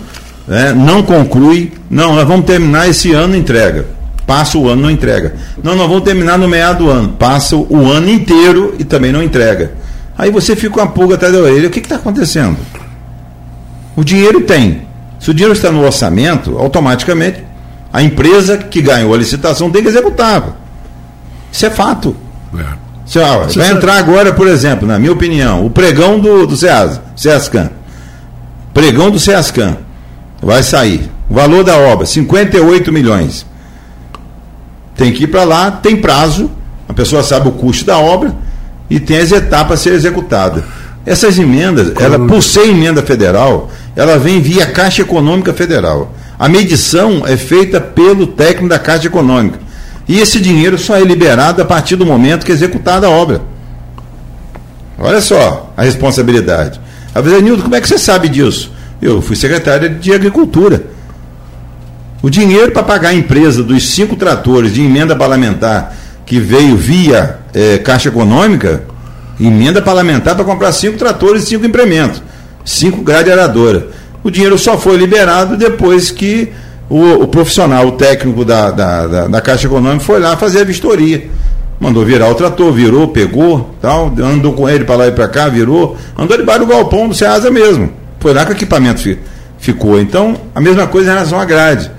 né, 0.49 0.73
não 0.73 1.05
conclui, 1.05 1.73
não, 1.88 2.17
nós 2.17 2.27
vamos 2.27 2.47
terminar 2.47 2.88
esse 2.88 3.12
ano 3.12 3.37
entrega. 3.37 3.93
Passa 4.26 4.56
o 4.56 4.68
ano 4.68 4.82
não 4.82 4.90
entrega. 4.90 5.34
Não, 5.62 5.74
nós 5.76 5.87
vamos 5.87 6.04
terminar 6.04 6.38
no 6.38 6.48
meado 6.48 6.84
do 6.84 6.90
ano. 6.90 7.10
Passa 7.10 7.56
o 7.56 7.90
ano 7.90 8.08
inteiro 8.08 8.74
e 8.78 8.84
também 8.84 9.12
não 9.12 9.22
entrega. 9.22 9.72
Aí 10.16 10.30
você 10.30 10.56
fica 10.56 10.74
com 10.74 10.80
a 10.80 10.87
pulga 10.87 11.16
atrás 11.16 11.34
da 11.34 11.40
orelha. 11.40 11.68
O 11.68 11.70
que 11.70 11.80
está 11.80 11.96
acontecendo? 11.96 12.56
O 13.96 14.02
dinheiro 14.02 14.40
tem. 14.42 14.82
Se 15.20 15.30
o 15.30 15.34
dinheiro 15.34 15.54
está 15.54 15.70
no 15.70 15.84
orçamento, 15.84 16.56
automaticamente 16.58 17.44
a 17.92 18.02
empresa 18.02 18.58
que 18.58 18.82
ganhou 18.82 19.14
a 19.14 19.16
licitação 19.16 19.70
tem 19.70 19.82
que 19.82 19.88
executar. 19.88 20.56
Isso 21.52 21.66
é 21.66 21.70
fato. 21.70 22.16
É. 22.58 22.84
Você, 23.06 23.18
ó, 23.18 23.46
vai 23.54 23.70
entrar 23.70 23.98
agora, 23.98 24.32
por 24.32 24.48
exemplo, 24.48 24.88
na 24.88 24.98
minha 24.98 25.12
opinião, 25.12 25.64
o 25.64 25.70
pregão 25.70 26.18
do, 26.18 26.46
do 26.46 26.56
SEAS, 26.56 27.00
SEASCAN. 27.14 27.70
Pregão 28.72 29.10
do 29.10 29.18
SEASCAN. 29.20 29.76
Vai 30.42 30.62
sair. 30.62 31.10
O 31.28 31.34
valor 31.34 31.62
da 31.62 31.76
obra, 31.76 32.06
58 32.06 32.90
milhões. 32.92 33.46
Tem 34.96 35.12
que 35.12 35.24
ir 35.24 35.26
para 35.26 35.44
lá, 35.44 35.70
tem 35.70 35.96
prazo, 35.96 36.50
a 36.88 36.92
pessoa 36.92 37.22
sabe 37.22 37.48
o 37.48 37.52
custo 37.52 37.85
da 37.85 37.98
obra 37.98 38.35
e 38.88 39.00
tem 39.00 39.18
as 39.18 39.33
etapas 39.33 39.80
a 39.80 39.83
ser 39.83 39.92
executadas. 39.92 40.62
Essas 41.07 41.38
emendas, 41.38 41.92
ela, 42.00 42.18
por 42.18 42.42
ser 42.42 42.68
emenda 42.68 43.02
federal, 43.02 43.70
ela 43.94 44.18
vem 44.18 44.40
via 44.40 44.66
Caixa 44.66 45.02
Econômica 45.02 45.52
Federal. 45.52 46.14
A 46.38 46.48
medição 46.48 47.22
é 47.26 47.37
feita 47.37 47.80
pelo 47.80 48.26
técnico 48.26 48.68
da 48.68 48.78
Caixa 48.78 49.07
Econômica. 49.07 49.59
E 50.09 50.18
esse 50.18 50.40
dinheiro 50.40 50.78
só 50.78 50.96
é 50.96 51.02
liberado 51.02 51.61
a 51.61 51.64
partir 51.64 51.96
do 51.96 52.07
momento 52.07 52.44
que 52.44 52.52
é 52.52 52.54
executada 52.54 53.07
a 53.07 53.11
obra. 53.11 53.42
Olha 54.98 55.20
só 55.20 55.72
a 55.76 55.83
responsabilidade. 55.83 56.80
A 57.14 57.20
Nildo, 57.20 57.62
como 57.62 57.74
é 57.74 57.80
que 57.80 57.88
você 57.88 57.98
sabe 57.98 58.28
disso? 58.28 58.72
Eu 59.00 59.20
fui 59.20 59.37
secretário 59.37 59.90
de 59.96 60.12
Agricultura. 60.12 60.93
O 62.24 62.30
dinheiro 62.30 62.72
para 62.72 62.82
pagar 62.82 63.10
a 63.10 63.14
empresa 63.14 63.62
dos 63.62 63.87
cinco 63.90 64.16
tratores 64.16 64.72
de 64.72 64.80
emenda 64.80 65.14
parlamentar 65.14 65.94
que 66.24 66.40
veio 66.40 66.74
via 66.74 67.40
é, 67.52 67.76
Caixa 67.76 68.08
Econômica, 68.08 68.82
emenda 69.38 69.82
parlamentar 69.82 70.34
para 70.34 70.42
comprar 70.42 70.72
cinco 70.72 70.96
tratores 70.96 71.42
e 71.42 71.46
cinco 71.48 71.66
implementos 71.66 72.22
cinco 72.64 73.02
grade 73.02 73.30
aradora. 73.30 73.88
O 74.22 74.30
dinheiro 74.30 74.56
só 74.56 74.78
foi 74.78 74.96
liberado 74.96 75.54
depois 75.54 76.10
que 76.10 76.50
o, 76.88 77.24
o 77.24 77.28
profissional, 77.28 77.88
o 77.88 77.92
técnico 77.92 78.42
da, 78.42 78.70
da, 78.70 79.06
da, 79.06 79.28
da, 79.28 79.40
Caixa 79.42 79.66
Econômica 79.66 80.02
foi 80.02 80.18
lá 80.18 80.34
fazer 80.34 80.60
a 80.60 80.64
vistoria. 80.64 81.28
Mandou 81.78 82.06
virar 82.06 82.30
o 82.30 82.34
trator, 82.34 82.72
virou, 82.72 83.08
pegou, 83.08 83.74
tal, 83.82 84.10
andou 84.18 84.54
com 84.54 84.66
ele 84.66 84.87
para 84.87 84.96
lá 84.96 85.08
e 85.08 85.12
para 85.12 85.28
cá, 85.28 85.50
virou, 85.50 85.94
andou 86.16 86.38
debaixo 86.38 86.60
do 86.60 86.68
galpão 86.68 87.06
do 87.06 87.12
Ceasa 87.12 87.50
mesmo. 87.50 87.92
Foi 88.18 88.32
lá 88.32 88.46
que 88.46 88.52
o 88.52 88.54
equipamento 88.54 89.02
ficou. 89.58 90.00
Então, 90.00 90.40
a 90.54 90.60
mesma 90.62 90.87
coisa 90.87 91.10
em 91.10 91.12
relação 91.12 91.38
à 91.38 91.44
grade. 91.44 91.92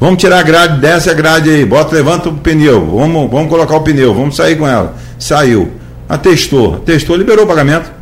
Vamos 0.00 0.18
tirar 0.18 0.38
a 0.38 0.42
grade, 0.42 0.80
desce 0.80 1.10
a 1.10 1.14
grade 1.14 1.50
aí, 1.50 1.66
bota, 1.66 1.94
levanta 1.94 2.30
o 2.30 2.34
pneu, 2.34 2.86
vamos, 2.86 3.30
vamos 3.30 3.50
colocar 3.50 3.76
o 3.76 3.82
pneu, 3.82 4.14
vamos 4.14 4.34
sair 4.34 4.56
com 4.56 4.66
ela. 4.66 4.96
Saiu. 5.18 5.72
Atestou, 6.08 6.76
atestou, 6.76 7.14
liberou 7.16 7.44
o 7.44 7.46
pagamento. 7.46 7.92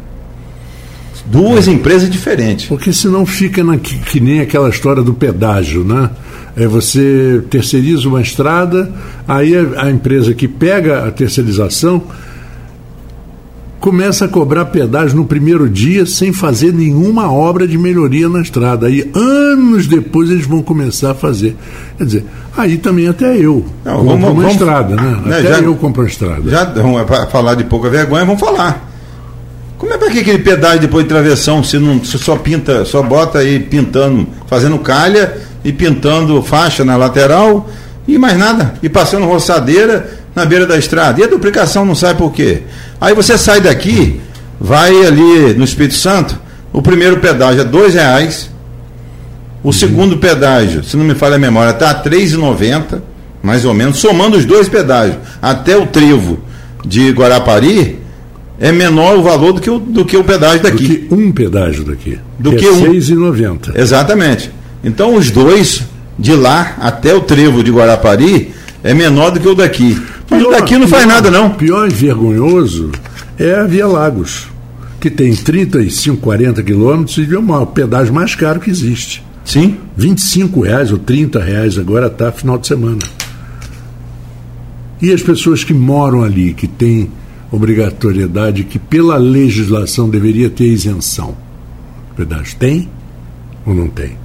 Duas 1.27 1.67
é. 1.67 1.73
empresas 1.73 2.09
diferentes. 2.09 2.67
Porque 2.67 2.93
senão 2.93 3.27
fica 3.27 3.65
na, 3.65 3.77
que, 3.77 3.99
que, 3.99 4.21
nem 4.21 4.41
aquela 4.41 4.69
história 4.69 5.03
do 5.03 5.13
pedágio, 5.13 5.83
né? 5.83 6.09
É 6.57 6.67
você 6.69 7.43
terceiriza 7.51 8.09
uma 8.09 8.23
estrada, 8.23 8.91
aí 9.27 9.57
a, 9.57 9.83
a 9.83 9.91
empresa 9.91 10.33
que 10.33 10.47
pega 10.47 11.05
a 11.07 11.11
terceirização 11.11 12.05
começa 13.81 14.25
a 14.25 14.29
cobrar 14.29 14.67
pedágio 14.67 15.17
no 15.17 15.25
primeiro 15.25 15.69
dia 15.69 16.05
sem 16.05 16.33
fazer 16.33 16.73
nenhuma 16.73 17.33
obra 17.33 17.67
de 17.67 17.79
melhoria 17.79 18.29
na 18.29 18.41
estrada. 18.41 18.87
Aí, 18.87 19.11
anos 19.15 19.87
depois, 19.87 20.31
eles 20.31 20.47
vão 20.47 20.63
começar 20.63 21.13
a 21.13 21.15
fazer. 21.15 21.57
Quer 21.97 22.05
dizer, 22.05 22.25
aí 22.57 22.77
também 22.77 23.09
até 23.09 23.37
eu 23.37 23.65
não, 23.85 23.97
compro 23.97 24.09
vamos, 24.09 24.25
uma 24.25 24.35
vamos, 24.35 24.53
estrada, 24.53 24.97
né? 24.97 25.23
né 25.25 25.39
até 25.39 25.49
já, 25.49 25.61
eu 25.61 25.75
compro 25.77 26.03
uma 26.03 26.09
estrada. 26.09 26.51
Já 26.51 26.65
vamos 26.65 27.03
falar 27.31 27.55
de 27.55 27.65
pouca 27.65 27.89
vergonha, 27.89 28.25
vamos 28.25 28.41
falar. 28.41 28.87
Como 29.79 29.93
é 29.93 29.97
para 29.97 30.11
que 30.11 30.19
aquele 30.19 30.41
pedágio 30.41 30.81
depois 30.81 31.05
de 31.05 31.09
travessão, 31.09 31.63
se 31.63 31.79
não 31.79 32.05
se 32.05 32.19
só 32.19 32.37
pinta, 32.37 32.85
só 32.85 33.01
bota 33.01 33.39
aí 33.39 33.61
pintando, 33.61 34.27
fazendo 34.49 34.77
calha 34.79 35.39
e 35.65 35.73
pintando 35.73 36.43
faixa 36.43 36.85
na 36.85 36.97
lateral 36.97 37.69
e 38.07 38.19
mais 38.19 38.37
nada, 38.37 38.75
e 38.83 38.89
passando 38.89 39.27
roçadeira 39.27 40.18
na 40.35 40.45
beira 40.45 40.67
da 40.67 40.77
estrada. 40.77 41.21
E 41.21 41.25
a 41.25 41.27
duplicação 41.27 41.85
não 41.85 41.95
sai 41.95 42.15
por 42.15 42.33
quê? 42.33 42.63
Aí 43.01 43.15
você 43.15 43.37
sai 43.37 43.61
daqui, 43.61 44.21
vai 44.61 45.07
ali 45.07 45.55
no 45.55 45.65
Espírito 45.65 45.95
Santo, 45.95 46.39
o 46.73 46.83
primeiro 46.83 47.19
pedágio 47.19 47.63
é 47.63 47.65
dois 47.65 47.95
reais, 47.95 48.51
o 49.63 49.69
uhum. 49.69 49.73
segundo 49.73 50.19
pedágio, 50.19 50.85
se 50.85 50.97
não 50.97 51.05
me 51.05 51.15
falha 51.15 51.37
a 51.37 51.39
memória, 51.39 51.71
está 51.71 51.91
a 51.91 51.93
R$ 51.93 52.11
3,90, 52.11 53.01
mais 53.43 53.65
ou 53.65 53.75
menos, 53.75 53.99
somando 53.99 54.37
os 54.37 54.45
dois 54.45 54.69
pedágios, 54.69 55.19
até 55.41 55.77
o 55.77 55.87
trevo 55.87 56.39
de 56.85 57.11
Guarapari, 57.11 57.99
é 58.61 58.73
menor 58.73 59.17
o 59.17 59.23
valor 59.23 59.53
do 59.53 59.61
que 59.61 59.71
o, 59.71 59.79
do 59.79 60.05
que 60.05 60.17
o 60.17 60.25
pedágio 60.25 60.63
daqui. 60.63 60.87
Do 60.87 60.89
que 60.89 61.15
um 61.15 61.33
pedágio 61.33 61.85
daqui. 61.85 62.19
Do 62.39 62.51
que, 62.51 62.57
que 62.59 62.67
é 62.67 62.71
um. 62.73 62.93
6,90. 62.93 63.77
Exatamente. 63.77 64.51
Então 64.83 65.15
os 65.15 65.31
dois, 65.31 65.83
de 66.19 66.35
lá 66.35 66.77
até 66.81 67.15
o 67.15 67.21
trevo 67.21 67.63
de 67.63 67.71
Guarapari, 67.71 68.53
é 68.83 68.93
menor 68.95 69.31
do 69.31 69.41
que 69.41 69.49
o 69.49 69.55
daqui. 69.55 70.01
Pior, 70.29 70.49
o 70.49 70.51
daqui 70.51 70.77
não 70.77 70.87
faz 70.87 71.05
pior, 71.05 71.15
nada, 71.15 71.31
não. 71.31 71.51
Pior 71.51 71.89
e 71.89 71.93
vergonhoso 71.93 72.91
é 73.39 73.55
a 73.55 73.65
Via 73.65 73.87
Lagos, 73.87 74.49
que 75.01 75.11
tem 75.11 75.35
35, 75.35 76.19
40 76.19 76.63
quilômetros 76.63 77.19
e 77.19 77.35
é 77.35 77.39
o 77.39 77.67
pedágio 77.67 78.13
mais 78.13 78.35
caro 78.35 78.61
que 78.61 78.71
existe. 78.71 79.25
Sim. 79.45 79.79
25 79.97 80.61
reais 80.61 80.93
ou 80.93 80.99
30 80.99 81.41
reais 81.41 81.79
agora 81.79 82.09
está 82.09 82.31
final 82.31 82.59
de 82.59 82.67
semana. 82.67 82.99
E 85.01 85.13
as 85.13 85.23
pessoas 85.23 85.65
que 85.65 85.73
moram 85.73 86.23
ali, 86.23 86.53
que 86.53 86.67
têm 86.67 87.11
obrigatoriedade 87.51 88.65
que 88.65 88.79
pela 88.79 89.17
legislação 89.17 90.11
deveria 90.11 90.51
ter 90.51 90.67
isenção. 90.67 91.37
Verdade? 92.17 92.55
Tem 92.57 92.89
ou 93.65 93.75
não 93.75 93.89
tem? 93.89 94.19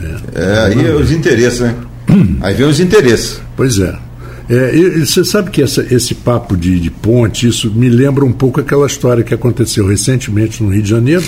É, 0.00 0.40
é 0.40 0.58
aí 0.66 0.86
é 0.86 0.94
os 0.94 1.10
interesses, 1.10 1.60
né? 1.60 1.74
aí 2.42 2.54
vem 2.54 2.66
os 2.66 2.78
interesses. 2.78 3.40
Pois 3.56 3.78
é. 3.78 4.05
É 4.48 4.76
e, 4.76 5.04
você 5.04 5.24
sabe 5.24 5.50
que 5.50 5.60
essa, 5.60 5.82
esse 5.92 6.14
papo 6.14 6.56
de, 6.56 6.78
de 6.78 6.90
ponte, 6.90 7.48
isso 7.48 7.70
me 7.70 7.88
lembra 7.88 8.24
um 8.24 8.32
pouco 8.32 8.60
aquela 8.60 8.86
história 8.86 9.24
que 9.24 9.34
aconteceu 9.34 9.86
recentemente 9.86 10.62
no 10.62 10.70
Rio 10.70 10.82
de 10.82 10.90
Janeiro, 10.90 11.24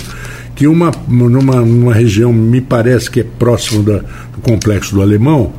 que 0.55 0.67
uma, 0.67 0.91
numa, 1.07 1.61
numa 1.61 1.93
região, 1.93 2.31
me 2.31 2.61
parece 2.61 3.11
que 3.11 3.19
é 3.19 3.23
próximo 3.23 3.83
da, 3.83 3.97
do 3.97 4.41
complexo 4.41 4.95
do 4.95 5.01
Alemão, 5.01 5.53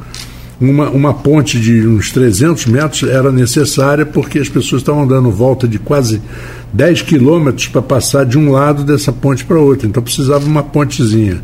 uma, 0.61 0.90
uma 0.90 1.14
ponte 1.14 1.59
de 1.59 1.87
uns 1.87 2.11
300 2.11 2.66
metros 2.66 3.03
era 3.11 3.33
necessária 3.33 4.05
porque 4.05 4.38
as 4.38 4.49
pessoas 4.49 4.83
estavam 4.83 5.07
dando 5.07 5.31
volta 5.31 5.66
de 5.66 5.79
quase 5.79 6.20
10 6.73 7.03
quilômetros 7.03 7.68
para 7.68 7.81
passar 7.81 8.27
de 8.27 8.38
um 8.38 8.51
lado 8.51 8.85
dessa 8.85 9.11
ponte 9.11 9.44
para 9.44 9.59
outra. 9.59 9.88
Então 9.88 10.03
precisava 10.03 10.44
uma 10.44 10.62
pontezinha. 10.62 11.42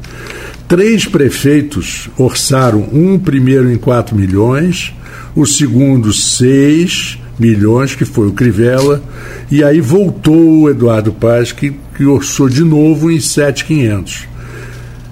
Três 0.68 1.06
prefeitos 1.06 2.08
orçaram, 2.18 2.88
um 2.92 3.18
primeiro 3.18 3.70
em 3.70 3.76
4 3.76 4.16
milhões, 4.16 4.92
o 5.34 5.46
segundo 5.46 6.12
6 6.12 7.18
milhões, 7.38 7.94
que 7.94 8.04
foi 8.04 8.26
o 8.26 8.32
Crivella, 8.32 9.00
e 9.48 9.62
aí 9.62 9.80
voltou 9.80 10.62
o 10.62 10.70
Eduardo 10.70 11.12
Paz, 11.12 11.52
que, 11.52 11.72
que 11.96 12.04
orçou 12.04 12.48
de 12.48 12.64
novo 12.64 13.12
em 13.12 13.20
7,500. 13.20 14.26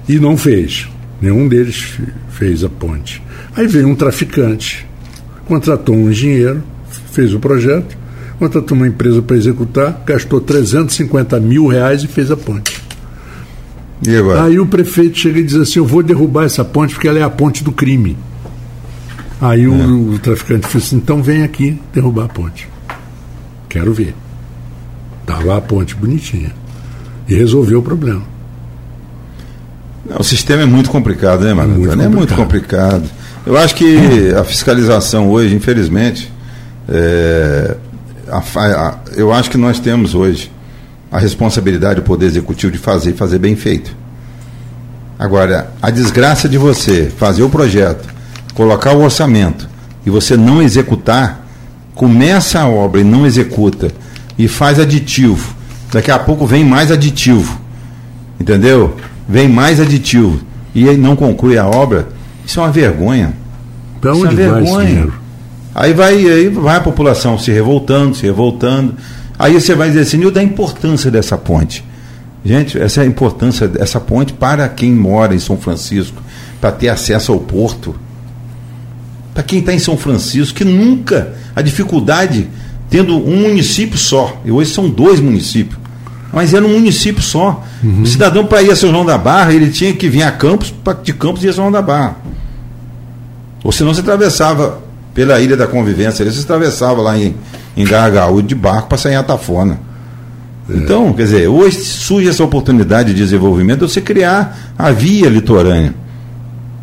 E 0.09 0.19
não 0.19 0.37
fez. 0.37 0.88
Nenhum 1.21 1.47
deles 1.47 1.99
fez 2.31 2.64
a 2.64 2.69
ponte. 2.69 3.23
Aí 3.55 3.69
veio 3.69 3.87
um 3.87 3.95
traficante, 3.95 4.85
contratou 5.47 5.95
um 5.95 6.11
engenheiro, 6.11 6.64
fez 7.12 7.33
o 7.33 7.38
projeto, 7.38 7.97
contratou 8.40 8.77
uma 8.77 8.88
empresa 8.88 9.23
para 9.23 9.37
executar, 9.37 10.03
gastou 10.05 10.40
350 10.40 11.38
mil 11.38 11.69
reais 11.69 12.03
e 12.03 12.09
fez 12.09 12.33
a 12.33 12.37
ponte. 12.37 12.84
Aí 14.42 14.59
o 14.59 14.66
prefeito 14.66 15.18
chega 15.18 15.38
e 15.38 15.44
diz 15.44 15.57
assim: 15.57 15.78
Eu 15.78 15.87
vou 15.87 16.02
derrubar 16.02 16.44
essa 16.44 16.64
ponte 16.64 16.94
porque 16.94 17.09
ela 17.09 17.18
é 17.18 17.22
a 17.22 17.30
ponte 17.30 17.62
do 17.62 17.72
crime. 17.72 18.16
Aí 19.40 19.64
é. 19.64 19.68
o, 19.68 20.14
o, 20.14 20.18
traficante 20.18 20.66
falou 20.66 20.85
assim: 20.85 20.96
Então 20.96 21.22
vem 21.22 21.42
aqui 21.42 21.78
derrubar 21.92 22.24
a 22.24 22.28
ponte. 22.28 22.68
Quero 23.68 23.92
ver. 23.92 24.14
Estava 25.20 25.44
lá 25.44 25.57
a 25.57 25.61
ponte 25.61 25.94
bonitinha. 25.94 26.52
E 27.28 27.35
resolveu 27.35 27.78
o 27.78 27.83
problema. 27.83 28.22
Não, 30.09 30.18
o 30.18 30.24
sistema 30.24 30.62
é 30.62 30.66
muito 30.66 30.90
complicado, 30.90 31.44
né, 31.44 31.54
Maravilha? 31.54 32.02
É, 32.02 32.04
é 32.04 32.09
muito 32.09 32.35
complicado. 32.35 33.04
Eu 33.46 33.57
acho 33.57 33.74
que 33.74 34.33
a 34.38 34.44
fiscalização 34.44 35.30
hoje, 35.30 35.54
infelizmente, 35.54 36.30
é, 36.88 37.76
a, 38.28 38.38
a, 38.38 38.98
eu 39.16 39.33
acho 39.33 39.50
que 39.50 39.57
nós 39.57 39.80
temos 39.80 40.14
hoje 40.14 40.50
a 41.14 41.18
responsabilidade 41.20 41.96
do 41.96 42.03
Poder 42.03 42.27
Executivo 42.27 42.72
de 42.72 42.79
fazer 42.79 43.11
e 43.11 43.16
fazer 43.16 43.38
bem 43.38 43.55
feito. 43.55 43.94
Agora, 45.18 45.70
a 45.81 45.88
desgraça 45.90 46.48
de 46.48 46.59
você 46.59 47.12
fazer 47.16 47.42
o 47.42 47.48
projeto, 47.48 48.09
colocar 48.53 48.92
o 48.92 49.03
orçamento 49.03 49.68
e 50.05 50.11
você 50.11 50.37
não 50.37 50.61
executar, 50.61 51.46
começa 51.94 52.61
a 52.61 52.68
obra 52.68 53.00
e 53.00 53.05
não 53.05 53.24
executa 53.24 53.92
e 54.37 54.48
faz 54.48 54.81
aditivo. 54.81 55.55
Daqui 55.92 56.11
a 56.11 56.18
pouco 56.18 56.46
vem 56.46 56.64
mais 56.64 56.90
aditivo. 56.90 57.61
Entendeu? 58.40 58.96
Vem 59.29 59.48
mais 59.48 59.79
aditivo 59.81 60.40
e 60.74 60.85
não 60.96 61.14
conclui 61.14 61.57
a 61.57 61.66
obra 61.66 62.09
isso 62.44 62.61
é 62.61 62.62
uma 62.62 62.70
vergonha. 62.70 63.33
Para 64.00 64.12
onde 64.12 64.35
Isso 64.35 64.40
é 64.40 64.48
vai 64.48 64.61
vergonha. 64.61 64.85
esse 64.85 64.92
dinheiro? 64.92 65.14
Aí 65.74 65.92
vai, 65.92 66.14
aí 66.14 66.48
vai 66.48 66.77
a 66.77 66.81
população 66.81 67.38
se 67.38 67.50
revoltando, 67.50 68.14
se 68.14 68.27
revoltando. 68.27 68.94
Aí 69.38 69.55
você 69.55 69.75
vai 69.75 69.88
dizer 69.88 70.01
assim, 70.01 70.25
e 70.25 70.31
da 70.31 70.42
importância 70.42 71.11
dessa 71.11 71.37
ponte? 71.37 71.85
Gente, 72.44 72.79
essa 72.79 73.01
é 73.01 73.05
a 73.05 73.07
importância 73.07 73.66
dessa 73.66 73.99
ponte 73.99 74.33
para 74.33 74.68
quem 74.68 74.92
mora 74.92 75.35
em 75.35 75.38
São 75.38 75.57
Francisco, 75.57 76.23
para 76.61 76.70
ter 76.70 76.88
acesso 76.88 77.33
ao 77.33 77.40
porto. 77.40 77.94
Para 79.33 79.42
quem 79.42 79.61
está 79.61 79.73
em 79.73 79.79
São 79.79 79.97
Francisco, 79.97 80.59
que 80.59 80.64
nunca, 80.64 81.35
a 81.57 81.62
dificuldade, 81.62 82.49
tendo 82.90 83.16
um 83.16 83.49
município 83.49 83.99
só, 83.99 84.40
e 84.44 84.53
hoje 84.53 84.70
são 84.70 84.88
dois 84.88 85.20
municípios, 85.20 85.79
mas 86.33 86.53
era 86.53 86.64
um 86.64 86.73
município 86.73 87.23
só. 87.23 87.64
Uhum. 87.83 88.03
O 88.03 88.07
cidadão, 88.07 88.47
para 88.47 88.62
ir 88.62 88.70
a 88.70 88.77
São 88.77 88.90
João 88.90 89.07
da 89.07 89.16
Barra, 89.16 89.53
ele 89.53 89.70
tinha 89.70 89.92
que 89.94 90.09
vir 90.09 90.23
a 90.23 90.31
Campos, 90.31 90.73
de 91.03 91.12
Campos 91.12 91.42
ir 91.42 91.49
a 91.49 91.53
São 91.53 91.64
João 91.64 91.73
da 91.73 91.83
Barra. 91.83 92.16
Ou 93.64 93.73
senão 93.73 93.94
você 93.94 94.01
atravessava 94.01 94.83
pela 95.14 95.40
Ilha 95.40 95.57
da 95.57 95.66
Convivência, 95.66 96.31
você 96.31 96.40
atravessava 96.40 97.01
lá 97.01 97.16
em, 97.18 97.35
em 97.76 97.84
Gargaú 97.84 98.42
de 98.42 98.54
barco 98.54 98.88
para 98.88 98.98
sair 98.98 99.14
em 99.14 99.16
Atafona. 99.16 99.78
Então, 100.68 101.12
quer 101.12 101.24
dizer, 101.24 101.48
hoje 101.48 101.78
surge 101.78 102.28
essa 102.28 102.42
oportunidade 102.42 103.12
de 103.12 103.18
desenvolvimento 103.18 103.80
de 103.80 103.92
você 103.92 104.00
criar 104.00 104.72
a 104.78 104.90
via 104.90 105.28
litorânea. 105.28 105.94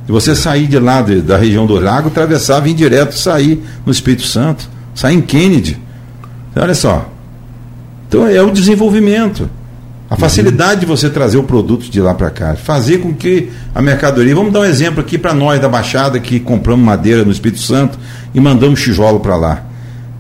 E 0.08 0.12
você 0.12 0.36
sair 0.36 0.68
de 0.68 0.78
lá 0.78 1.02
de, 1.02 1.22
da 1.22 1.38
região 1.38 1.66
do 1.66 1.80
lago, 1.80 2.10
atravessar, 2.10 2.60
vir 2.60 2.74
direto, 2.74 3.18
sair 3.18 3.64
no 3.86 3.92
Espírito 3.92 4.24
Santo, 4.24 4.70
sair 4.94 5.16
em 5.16 5.22
Kennedy. 5.22 5.80
Olha 6.56 6.76
só. 6.76 7.10
Então 8.08 8.28
é 8.28 8.42
o 8.42 8.52
desenvolvimento. 8.52 9.50
A 10.10 10.18
facilidade 10.18 10.82
de 10.82 10.86
você 10.86 11.10
trazer 11.10 11.38
o 11.38 11.44
produto 11.44 11.90
de 11.90 12.02
lá 12.02 12.14
para 12.14 12.30
cá, 12.30 12.56
fazer 12.56 12.98
com 12.98 13.14
que 13.14 13.50
a 13.74 13.82
mercadoria. 13.82 14.36
Vamos 14.36 14.52
dar 14.52 14.60
um 14.60 14.66
exemplo 14.66 15.00
aqui 15.00 15.18
para 15.18 15.34
nós 15.34 15.60
da 15.62 15.70
Baixada 15.70 16.20
que 16.20 16.38
compramos 16.38 16.86
madeira 16.86 17.24
no 17.24 17.32
Espírito 17.32 17.62
Santo 17.62 17.98
e 18.34 18.40
mandamos 18.42 18.82
tijolo 18.82 19.22
para 19.22 19.38
lá. 19.38 19.71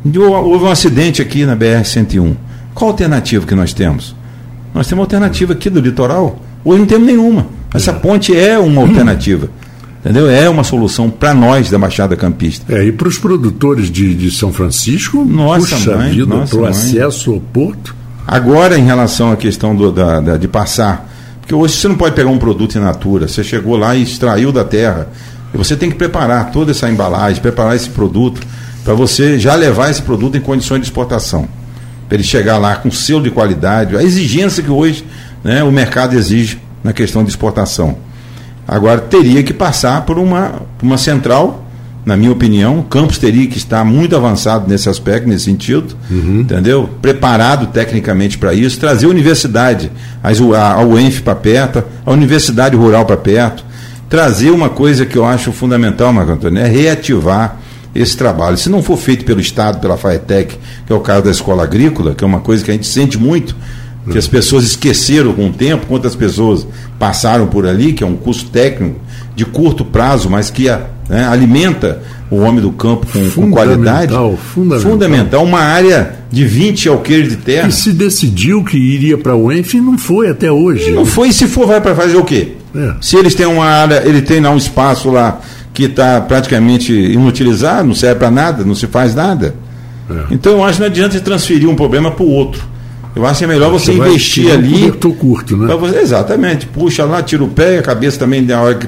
Houve 0.03 0.65
um 0.65 0.69
acidente 0.71 1.21
aqui 1.21 1.45
na 1.45 1.55
BR-101. 1.55 2.35
Qual 2.73 2.89
a 2.89 2.93
alternativa 2.93 3.45
que 3.45 3.53
nós 3.53 3.73
temos? 3.73 4.15
Nós 4.73 4.87
temos 4.87 5.01
uma 5.01 5.05
alternativa 5.05 5.53
aqui 5.53 5.69
do 5.69 5.79
litoral. 5.79 6.39
Hoje 6.63 6.79
não 6.79 6.87
temos 6.87 7.05
nenhuma. 7.05 7.47
Essa 7.73 7.93
ponte 7.93 8.35
é 8.35 8.57
uma 8.57 8.81
alternativa. 8.83 9.49
Entendeu? 9.99 10.27
É 10.29 10.49
uma 10.49 10.63
solução 10.63 11.11
para 11.11 11.33
nós 11.33 11.69
da 11.69 11.77
Baixada 11.77 12.15
Campista. 12.15 12.73
É, 12.73 12.85
e 12.85 12.91
para 12.91 13.07
os 13.07 13.19
produtores 13.19 13.91
de, 13.91 14.15
de 14.15 14.31
São 14.31 14.51
Francisco, 14.51 15.23
nossa 15.23 15.75
puxa 15.75 15.95
mãe, 15.95 16.11
vida, 16.11 16.37
para 16.49 16.57
o 16.57 16.65
acesso 16.65 17.31
ao 17.31 17.39
porto. 17.39 17.95
Agora, 18.25 18.79
em 18.79 18.83
relação 18.83 19.31
à 19.31 19.35
questão 19.35 19.75
do, 19.75 19.91
da, 19.91 20.19
da, 20.19 20.37
de 20.37 20.47
passar, 20.47 21.07
porque 21.39 21.53
hoje 21.53 21.75
você 21.75 21.87
não 21.87 21.95
pode 21.95 22.15
pegar 22.15 22.29
um 22.29 22.39
produto 22.39 22.75
in 22.77 22.81
natura, 22.81 23.27
você 23.27 23.43
chegou 23.43 23.75
lá 23.75 23.95
e 23.95 24.01
extraiu 24.01 24.51
da 24.51 24.63
terra, 24.63 25.07
e 25.53 25.57
você 25.57 25.75
tem 25.75 25.89
que 25.89 25.95
preparar 25.97 26.49
toda 26.51 26.71
essa 26.71 26.89
embalagem, 26.89 27.41
preparar 27.41 27.75
esse 27.75 27.89
produto, 27.89 28.41
para 28.83 28.93
você 28.93 29.39
já 29.39 29.55
levar 29.55 29.89
esse 29.89 30.01
produto 30.01 30.37
em 30.37 30.41
condições 30.41 30.79
de 30.79 30.85
exportação. 30.85 31.47
Para 32.07 32.17
ele 32.17 32.23
chegar 32.23 32.57
lá 32.57 32.75
com 32.75 32.91
selo 32.91 33.23
de 33.23 33.31
qualidade, 33.31 33.95
a 33.95 34.03
exigência 34.03 34.61
que 34.61 34.71
hoje 34.71 35.05
né, 35.43 35.63
o 35.63 35.71
mercado 35.71 36.15
exige 36.15 36.59
na 36.83 36.91
questão 36.91 37.23
de 37.23 37.29
exportação. 37.29 37.97
Agora, 38.67 38.99
teria 38.99 39.43
que 39.43 39.53
passar 39.53 40.05
por 40.05 40.17
uma, 40.17 40.61
uma 40.81 40.97
central 40.97 41.65
na 42.05 42.17
minha 42.17 42.31
opinião, 42.31 42.79
o 42.79 42.83
campus 42.83 43.19
teria 43.19 43.45
que 43.47 43.57
estar 43.57 43.83
muito 43.83 44.15
avançado 44.15 44.67
nesse 44.67 44.89
aspecto, 44.89 45.29
nesse 45.29 45.45
sentido, 45.45 45.95
uhum. 46.09 46.41
entendeu? 46.41 46.89
Preparado 46.99 47.67
tecnicamente 47.67 48.39
para 48.39 48.53
isso, 48.53 48.79
trazer 48.79 49.05
a 49.05 49.09
universidade, 49.09 49.91
a, 50.23 50.73
a 50.73 50.83
UENF 50.83 51.21
para 51.21 51.35
perto, 51.35 51.83
a 52.03 52.11
universidade 52.11 52.75
rural 52.75 53.05
para 53.05 53.17
perto, 53.17 53.63
trazer 54.09 54.49
uma 54.49 54.67
coisa 54.67 55.05
que 55.05 55.15
eu 55.15 55.25
acho 55.25 55.51
fundamental, 55.51 56.11
Marco 56.11 56.31
Antônio, 56.31 56.59
é 56.59 56.67
reativar 56.67 57.57
esse 57.93 58.15
trabalho. 58.15 58.57
Se 58.57 58.69
não 58.69 58.81
for 58.81 58.97
feito 58.97 59.25
pelo 59.25 59.39
Estado, 59.39 59.79
pela 59.79 59.97
FAETEC, 59.97 60.57
que 60.85 60.93
é 60.93 60.95
o 60.95 60.99
caso 60.99 61.23
da 61.23 61.31
escola 61.31 61.63
agrícola, 61.63 62.15
que 62.15 62.23
é 62.23 62.27
uma 62.27 62.39
coisa 62.39 62.63
que 62.63 62.71
a 62.71 62.73
gente 62.73 62.87
sente 62.87 63.17
muito, 63.17 63.55
que 64.09 64.17
as 64.17 64.27
pessoas 64.27 64.63
esqueceram 64.63 65.33
com 65.33 65.47
o 65.47 65.53
tempo, 65.53 65.85
quantas 65.85 66.15
pessoas 66.15 66.65
passaram 66.97 67.47
por 67.47 67.67
ali, 67.67 67.93
que 67.93 68.03
é 68.03 68.07
um 68.07 68.15
curso 68.15 68.45
técnico 68.47 68.99
de 69.35 69.45
curto 69.45 69.85
prazo, 69.85 70.29
mas 70.29 70.49
que 70.49 70.67
né, 71.07 71.27
alimenta 71.27 72.01
o 72.29 72.37
homem 72.37 72.61
do 72.61 72.71
campo 72.71 73.05
com, 73.11 73.29
com 73.29 73.51
qualidade. 73.51 74.13
Fundamental. 74.13 74.81
Fundamental. 74.81 75.43
Uma 75.43 75.59
área 75.59 76.15
de 76.31 76.45
20 76.45 76.89
alqueires 76.89 77.29
de 77.29 77.35
terra. 77.35 77.67
E 77.67 77.71
se 77.71 77.91
decidiu 77.91 78.63
que 78.63 78.77
iria 78.77 79.17
para 79.17 79.35
o 79.35 79.51
ENF, 79.51 79.75
não 79.79 79.97
foi 79.97 80.29
até 80.29 80.51
hoje. 80.51 80.91
Não 80.91 81.05
foi, 81.05 81.29
e 81.29 81.33
se 81.33 81.45
for, 81.47 81.67
vai 81.67 81.81
para 81.81 81.93
fazer 81.93 82.15
o 82.15 82.23
quê? 82.23 82.53
É. 82.73 82.93
Se 83.01 83.17
eles 83.17 83.35
têm 83.35 83.45
uma 83.45 83.65
área, 83.65 84.01
ele 84.05 84.21
tem 84.21 84.39
lá 84.39 84.49
um 84.49 84.57
espaço 84.57 85.11
lá 85.11 85.41
que 85.73 85.83
está 85.83 86.19
praticamente 86.21 86.93
inutilizado, 86.93 87.87
não 87.87 87.95
serve 87.95 88.19
para 88.19 88.31
nada, 88.31 88.63
não 88.63 88.75
se 88.75 88.87
faz 88.87 89.15
nada. 89.15 89.55
É. 90.09 90.25
Então 90.31 90.53
eu 90.53 90.63
acho 90.63 90.75
que 90.75 90.79
não 90.81 90.87
adianta 90.87 91.19
transferir 91.19 91.69
um 91.69 91.75
problema 91.75 92.11
para 92.11 92.23
o 92.23 92.29
outro. 92.29 92.71
Eu 93.13 93.25
acho 93.25 93.39
que 93.39 93.43
é 93.43 93.47
melhor 93.47 93.69
você, 93.69 93.91
você 93.91 93.97
investir 93.97 94.51
ali. 94.51 94.85
Um 94.85 95.11
curto, 95.11 95.57
né? 95.57 95.75
Você, 95.75 95.97
exatamente. 95.97 96.65
Puxa 96.65 97.03
lá, 97.03 97.21
tira 97.21 97.43
o 97.43 97.49
pé, 97.49 97.79
a 97.79 97.81
cabeça 97.81 98.17
também, 98.17 98.41
na 98.41 98.61
hora 98.61 98.75
que 98.75 98.87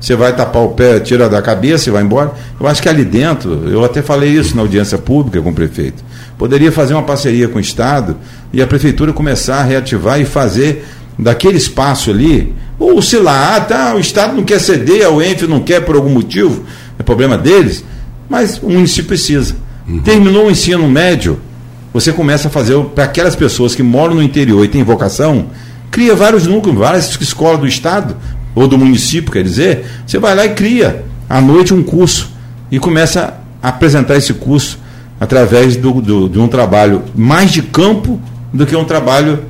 você 0.00 0.16
vai 0.16 0.34
tapar 0.34 0.62
o 0.62 0.70
pé, 0.70 0.98
tira 1.00 1.28
da 1.28 1.42
cabeça 1.42 1.88
e 1.88 1.92
vai 1.92 2.02
embora. 2.02 2.32
Eu 2.58 2.66
acho 2.66 2.80
que 2.80 2.88
ali 2.88 3.04
dentro, 3.04 3.68
eu 3.68 3.84
até 3.84 4.00
falei 4.00 4.30
isso 4.30 4.56
na 4.56 4.62
audiência 4.62 4.96
pública 4.96 5.42
com 5.42 5.50
o 5.50 5.54
prefeito. 5.54 6.02
Poderia 6.38 6.72
fazer 6.72 6.94
uma 6.94 7.02
parceria 7.02 7.46
com 7.46 7.58
o 7.58 7.60
Estado 7.60 8.16
e 8.52 8.62
a 8.62 8.66
prefeitura 8.66 9.12
começar 9.12 9.58
a 9.58 9.64
reativar 9.64 10.18
e 10.18 10.24
fazer 10.24 10.86
daquele 11.18 11.58
espaço 11.58 12.10
ali, 12.10 12.54
ou 12.78 13.02
se 13.02 13.16
lá, 13.16 13.56
ah, 13.56 13.60
tá, 13.60 13.94
o 13.94 13.98
Estado 13.98 14.36
não 14.36 14.44
quer 14.44 14.60
ceder, 14.60 15.04
a 15.04 15.10
UENF 15.10 15.46
não 15.46 15.60
quer 15.60 15.80
por 15.80 15.96
algum 15.96 16.10
motivo, 16.10 16.64
é 16.98 17.02
problema 17.02 17.36
deles, 17.36 17.84
mas 18.28 18.58
o 18.62 18.68
município 18.68 19.08
precisa. 19.08 19.56
Uhum. 19.88 20.00
Terminou 20.00 20.46
o 20.46 20.50
ensino 20.50 20.88
médio, 20.88 21.40
você 21.92 22.12
começa 22.12 22.48
a 22.48 22.50
fazer 22.50 22.78
para 22.94 23.04
aquelas 23.04 23.34
pessoas 23.34 23.74
que 23.74 23.82
moram 23.82 24.14
no 24.14 24.22
interior 24.22 24.64
e 24.64 24.68
têm 24.68 24.84
vocação, 24.84 25.46
cria 25.90 26.14
vários 26.14 26.46
núcleos, 26.46 26.78
várias 26.78 27.18
escolas 27.20 27.58
do 27.58 27.66
estado 27.66 28.16
ou 28.54 28.68
do 28.68 28.78
município, 28.78 29.32
quer 29.32 29.42
dizer, 29.42 29.84
você 30.06 30.18
vai 30.18 30.34
lá 30.34 30.44
e 30.46 30.50
cria 30.50 31.04
à 31.28 31.40
noite 31.40 31.74
um 31.74 31.82
curso 31.82 32.30
e 32.70 32.78
começa 32.78 33.40
a 33.62 33.68
apresentar 33.68 34.16
esse 34.16 34.34
curso 34.34 34.78
através 35.20 35.76
do, 35.76 36.00
do, 36.00 36.28
de 36.28 36.38
um 36.38 36.46
trabalho 36.46 37.02
mais 37.14 37.50
de 37.50 37.62
campo 37.62 38.20
do 38.52 38.64
que 38.64 38.76
um 38.76 38.84
trabalho 38.84 39.40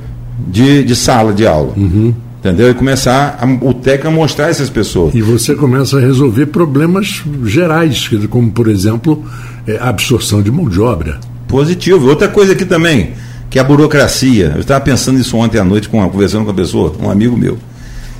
de, 0.47 0.83
de 0.83 0.95
sala 0.95 1.31
de 1.31 1.45
aula. 1.45 1.73
Uhum. 1.77 2.13
Entendeu? 2.39 2.71
E 2.71 2.73
começar 2.73 3.37
a, 3.39 3.65
o 3.65 3.73
TEC 3.73 4.07
a 4.07 4.11
mostrar 4.11 4.49
essas 4.49 4.69
pessoas. 4.69 5.13
E 5.13 5.21
você 5.21 5.53
começa 5.55 5.97
a 5.97 5.99
resolver 5.99 6.45
problemas 6.47 7.21
gerais, 7.43 8.09
como, 8.29 8.49
por 8.49 8.69
exemplo, 8.69 9.25
é, 9.67 9.77
a 9.77 9.89
absorção 9.89 10.41
de 10.41 10.49
mão 10.49 10.69
de 10.69 10.79
obra. 10.79 11.19
Positivo. 11.47 12.07
Outra 12.07 12.29
coisa 12.29 12.53
aqui 12.53 12.63
também, 12.63 13.11
que 13.49 13.59
é 13.59 13.61
a 13.61 13.65
burocracia. 13.65 14.53
Eu 14.55 14.61
estava 14.61 14.79
pensando 14.79 15.17
nisso 15.17 15.35
ontem 15.35 15.59
à 15.59 15.65
noite, 15.65 15.89
com, 15.89 16.07
conversando 16.09 16.45
com 16.45 16.51
uma 16.51 16.55
pessoa, 16.55 16.95
um 17.01 17.09
amigo 17.09 17.35
meu. 17.35 17.57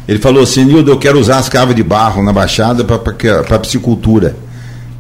Ele 0.06 0.20
falou 0.20 0.44
assim, 0.44 0.66
Nildo, 0.66 0.92
eu 0.92 0.98
quero 0.98 1.20
usar 1.20 1.38
as 1.38 1.48
cavas 1.48 1.76
de 1.76 1.84
barro 1.84 2.22
na 2.22 2.34
Baixada 2.34 2.84
para 2.84 3.60
piscicultura. 3.60 4.36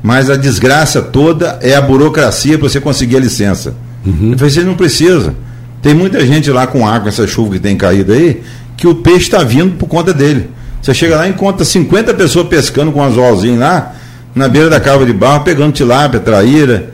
Mas 0.01 0.29
a 0.29 0.37
desgraça 0.37 1.01
toda 1.01 1.59
é 1.61 1.75
a 1.75 1.81
burocracia 1.81 2.57
para 2.57 2.69
você 2.69 2.79
conseguir 2.79 3.17
a 3.17 3.19
licença. 3.19 3.75
Uhum. 4.05 4.31
Eu 4.31 4.37
falei, 4.37 4.53
você 4.53 4.63
não 4.63 4.75
precisa. 4.75 5.35
Tem 5.81 5.93
muita 5.93 6.25
gente 6.25 6.49
lá 6.51 6.67
com 6.67 6.87
água, 6.87 7.09
essa 7.09 7.25
chuva 7.25 7.53
que 7.53 7.59
tem 7.59 7.75
caído 7.75 8.13
aí, 8.13 8.41
que 8.79 8.87
o 8.87 8.95
peixe 8.95 9.25
está 9.25 9.43
vindo 9.43 9.75
por 9.75 9.87
conta 9.87 10.13
dele. 10.13 10.49
Você 10.81 10.93
chega 10.93 11.17
lá 11.17 11.27
e 11.27 11.31
encontra 11.31 11.65
50 11.65 12.13
pessoas 12.13 12.47
pescando 12.47 12.91
com 12.91 13.01
um 13.01 13.03
anzolzinho 13.03 13.59
lá, 13.59 13.93
na 14.33 14.47
beira 14.47 14.69
da 14.69 14.79
cava 14.79 15.05
de 15.05 15.11
barro, 15.11 15.43
pegando 15.43 15.73
tilápia, 15.73 16.19
traíra. 16.19 16.89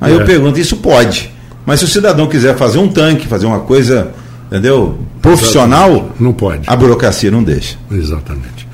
Aí 0.00 0.12
é. 0.12 0.16
eu 0.16 0.24
pergunto, 0.24 0.58
isso 0.58 0.78
pode. 0.78 1.30
Mas 1.64 1.78
se 1.78 1.84
o 1.84 1.88
cidadão 1.88 2.26
quiser 2.26 2.56
fazer 2.56 2.78
um 2.78 2.88
tanque, 2.88 3.28
fazer 3.28 3.46
uma 3.46 3.60
coisa, 3.60 4.10
entendeu? 4.48 4.98
Profissional, 5.22 6.10
não 6.18 6.32
pode. 6.32 6.62
A 6.66 6.74
burocracia 6.74 7.30
não 7.30 7.44
deixa. 7.44 7.76
Exatamente. 7.92 8.66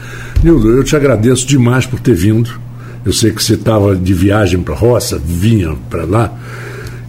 Nildo, 0.42 0.70
eu 0.70 0.82
te 0.82 0.96
agradeço 0.96 1.46
demais 1.46 1.84
por 1.84 2.00
ter 2.00 2.14
vindo. 2.14 2.58
Eu 3.04 3.12
sei 3.12 3.32
que 3.32 3.44
você 3.44 3.54
estava 3.54 3.94
de 3.94 4.14
viagem 4.14 4.62
para 4.62 4.74
a 4.74 4.78
roça, 4.78 5.20
vinha 5.22 5.74
para 5.90 6.04
lá. 6.04 6.32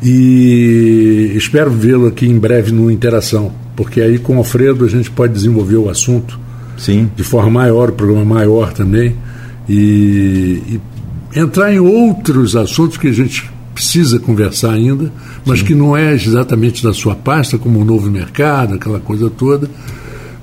E 0.03 1.31
espero 1.35 1.71
vê-lo 1.71 2.07
aqui 2.07 2.27
em 2.27 2.37
breve 2.37 2.71
no 2.71 2.91
Interação 2.91 3.51
porque 3.77 4.01
aí 4.01 4.17
com 4.17 4.35
o 4.35 4.37
Alfredo 4.39 4.83
a 4.83 4.89
gente 4.89 5.09
pode 5.11 5.31
desenvolver 5.31 5.77
o 5.77 5.87
assunto 5.87 6.37
Sim. 6.77 7.09
de 7.15 7.23
forma 7.23 7.51
maior, 7.51 7.89
o 7.89 7.93
programa 7.93 8.25
maior 8.25 8.73
também, 8.73 9.15
e, 9.69 10.61
e 11.33 11.39
entrar 11.39 11.71
em 11.71 11.79
outros 11.79 12.55
assuntos 12.55 12.97
que 12.97 13.07
a 13.07 13.13
gente 13.13 13.49
precisa 13.73 14.19
conversar 14.19 14.71
ainda, 14.71 15.11
mas 15.45 15.59
Sim. 15.59 15.65
que 15.65 15.75
não 15.75 15.95
é 15.95 16.11
exatamente 16.11 16.83
da 16.83 16.91
sua 16.91 17.13
pasta, 17.15 17.59
como 17.59 17.79
o 17.79 17.85
novo 17.85 18.09
mercado, 18.09 18.73
aquela 18.73 18.99
coisa 18.99 19.29
toda, 19.29 19.69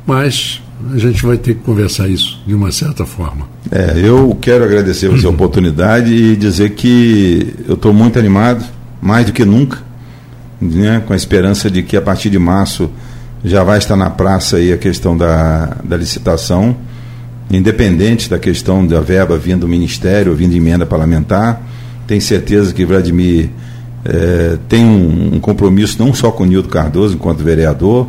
mas 0.07 0.63
a 0.93 0.99
gente 0.99 1.25
vai 1.27 1.37
ter 1.37 1.55
que 1.55 1.61
conversar 1.63 2.09
isso 2.09 2.41
de 2.47 2.55
uma 2.55 2.71
certa 2.71 3.05
forma. 3.05 3.49
É, 3.69 3.99
eu 3.99 4.37
quero 4.41 4.63
agradecer 4.63 5.09
você 5.09 5.27
a 5.27 5.31
oportunidade 5.31 6.15
e 6.15 6.37
dizer 6.37 6.71
que 6.71 7.53
eu 7.67 7.75
estou 7.75 7.93
muito 7.93 8.17
animado, 8.17 8.65
mais 9.03 9.27
do 9.27 9.33
que 9.33 9.45
nunca, 9.45 9.79
né, 10.61 11.03
com 11.05 11.13
a 11.13 11.17
esperança 11.17 11.69
de 11.69 11.83
que 11.83 11.97
a 11.97 12.03
partir 12.03 12.31
de 12.31 12.39
março 12.39 12.89
já 13.45 13.63
vai 13.63 13.77
estar 13.77 13.95
na 13.95 14.09
praça 14.09 14.57
aí 14.57 14.73
a 14.73 14.79
questão 14.79 15.17
da, 15.17 15.77
da 15.85 15.97
licitação, 15.97 16.75
independente 17.51 18.31
da 18.31 18.39
questão 18.39 18.87
da 18.87 19.01
verba 19.01 19.37
vindo 19.37 19.61
do 19.61 19.69
Ministério, 19.69 20.35
vindo 20.35 20.53
de 20.53 20.57
emenda 20.57 20.87
parlamentar. 20.87 21.61
Tenho 22.07 22.23
certeza 22.23 22.73
que 22.73 22.87
Vladimir 22.87 23.51
é, 24.05 24.57
tem 24.67 24.85
um, 24.85 25.35
um, 25.35 25.41
compromisso 25.41 26.03
não 26.03 26.15
só 26.15 26.31
com 26.31 26.45
o 26.45 26.47
Nildo 26.47 26.69
Cardoso, 26.69 27.15
enquanto 27.15 27.45
vereador, 27.45 28.09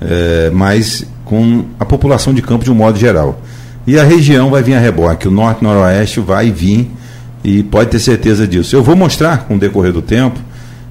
é, 0.00 0.50
mas 0.52 1.04
com 1.24 1.64
a 1.78 1.84
população 1.84 2.32
de 2.32 2.40
campo 2.40 2.64
de 2.64 2.70
um 2.70 2.74
modo 2.74 2.98
geral. 2.98 3.42
E 3.84 3.98
a 3.98 4.04
região 4.04 4.50
vai 4.50 4.62
vir 4.62 4.74
a 4.74 4.78
reboque, 4.78 5.26
o 5.26 5.30
norte 5.30 5.60
e 5.60 5.64
noroeste 5.64 6.20
vai 6.20 6.52
vir 6.52 6.88
e 7.42 7.64
pode 7.64 7.90
ter 7.90 7.98
certeza 7.98 8.46
disso. 8.46 8.76
Eu 8.76 8.82
vou 8.82 8.94
mostrar 8.94 9.46
com 9.46 9.56
o 9.56 9.58
decorrer 9.58 9.92
do 9.92 10.02
tempo 10.02 10.38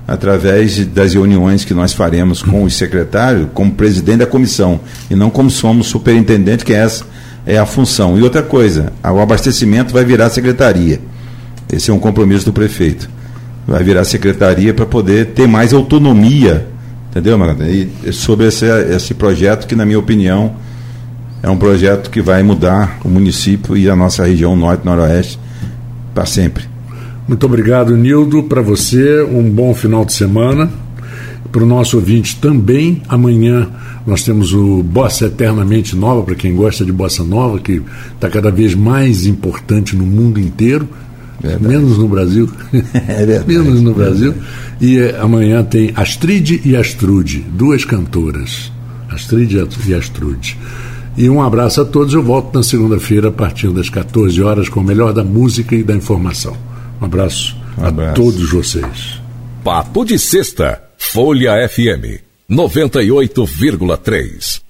através 0.08 0.86
das 0.86 1.13
reuniões 1.13 1.65
que 1.65 1.74
nós 1.74 1.91
faremos 1.91 2.41
com 2.41 2.63
os 2.63 2.76
secretários, 2.76 3.48
como 3.54 3.74
presidente 3.74 4.20
da 4.20 4.26
comissão, 4.26 4.80
e 5.12 5.15
não 5.15 5.30
como 5.30 5.50
somos 5.50 5.88
superintendente, 5.88 6.63
que 6.63 6.74
essa 6.74 7.06
é 7.46 7.58
a 7.58 7.65
função. 7.65 8.17
E 8.17 8.24
outra 8.24 8.41
coisa, 8.41 8.93
o 9.04 9.20
abastecimento 9.20 9.93
vai 9.93 10.06
virar 10.06 10.30
secretaria. 10.30 11.02
Esse 11.72 11.91
é 11.91 11.93
um 11.93 12.00
compromisso 12.00 12.46
do 12.46 12.54
prefeito. 12.54 13.10
Vai 13.67 13.84
virar 13.84 14.06
secretaria 14.06 14.74
para 14.74 14.86
poder 14.86 15.28
ter 15.28 15.46
mais 15.46 15.74
autonomia, 15.74 16.65
entendeu, 17.12 17.38
Maranda? 17.38 17.67
E 17.70 18.13
sobre 18.13 18.48
esse, 18.48 18.65
esse 18.65 19.13
projeto 19.13 19.67
que, 19.67 19.76
na 19.76 19.86
minha 19.86 20.00
opinião, 20.00 20.56
é 21.43 21.50
um 21.50 21.58
projeto 21.58 22.10
que 22.10 22.22
vai 22.22 22.41
mudar 22.43 22.98
o 23.04 23.10
município 23.10 23.76
e 23.76 23.89
a 23.89 23.96
nossa 23.96 24.26
região 24.26 24.56
norte-noroeste 24.56 25.38
para 26.13 26.26
sempre. 26.26 26.76
Muito 27.27 27.45
obrigado, 27.45 27.97
Nildo. 27.97 28.43
Para 28.43 28.61
você, 28.61 29.21
um 29.21 29.49
bom 29.49 29.73
final 29.73 30.05
de 30.05 30.13
semana. 30.13 30.69
Para 31.51 31.63
o 31.63 31.65
nosso 31.65 31.97
ouvinte 31.97 32.37
também, 32.37 33.01
amanhã 33.09 33.69
nós 34.05 34.23
temos 34.23 34.53
o 34.53 34.81
Bossa 34.81 35.25
Eternamente 35.25 35.95
Nova, 35.95 36.23
para 36.23 36.35
quem 36.35 36.55
gosta 36.55 36.85
de 36.85 36.91
bossa 36.91 37.23
nova, 37.23 37.59
que 37.59 37.81
está 38.13 38.29
cada 38.29 38.49
vez 38.49 38.73
mais 38.73 39.25
importante 39.25 39.95
no 39.95 40.05
mundo 40.05 40.39
inteiro, 40.39 40.87
verdade. 41.41 41.67
menos 41.67 41.97
no 41.97 42.07
Brasil. 42.07 42.49
É 42.93 43.43
menos 43.45 43.81
no 43.81 43.93
Brasil. 43.93 44.33
E 44.79 44.97
eh, 44.97 45.17
amanhã 45.19 45.63
tem 45.63 45.91
Astrid 45.95 46.61
e 46.63 46.75
Astrude, 46.75 47.45
duas 47.51 47.83
cantoras. 47.83 48.71
Astrid 49.09 49.53
e 49.87 49.93
Astrude. 49.93 50.57
E 51.17 51.29
um 51.29 51.41
abraço 51.41 51.81
a 51.81 51.85
todos. 51.85 52.13
Eu 52.13 52.23
volto 52.23 52.55
na 52.55 52.63
segunda-feira, 52.63 53.29
a 53.29 53.31
partir 53.31 53.69
das 53.69 53.89
14 53.89 54.41
horas, 54.41 54.69
com 54.69 54.79
o 54.79 54.83
melhor 54.83 55.13
da 55.13 55.23
música 55.23 55.75
e 55.75 55.83
da 55.83 55.95
informação. 55.95 56.55
Um 57.01 57.05
abraço, 57.05 57.55
um 57.77 57.86
abraço. 57.86 58.12
a 58.12 58.15
todos 58.15 58.49
vocês. 58.51 59.19
Papo 59.63 60.03
de 60.05 60.17
Sexta, 60.17 60.81
Folha 60.97 61.67
FM 61.67 62.21
98,3. 62.49 64.62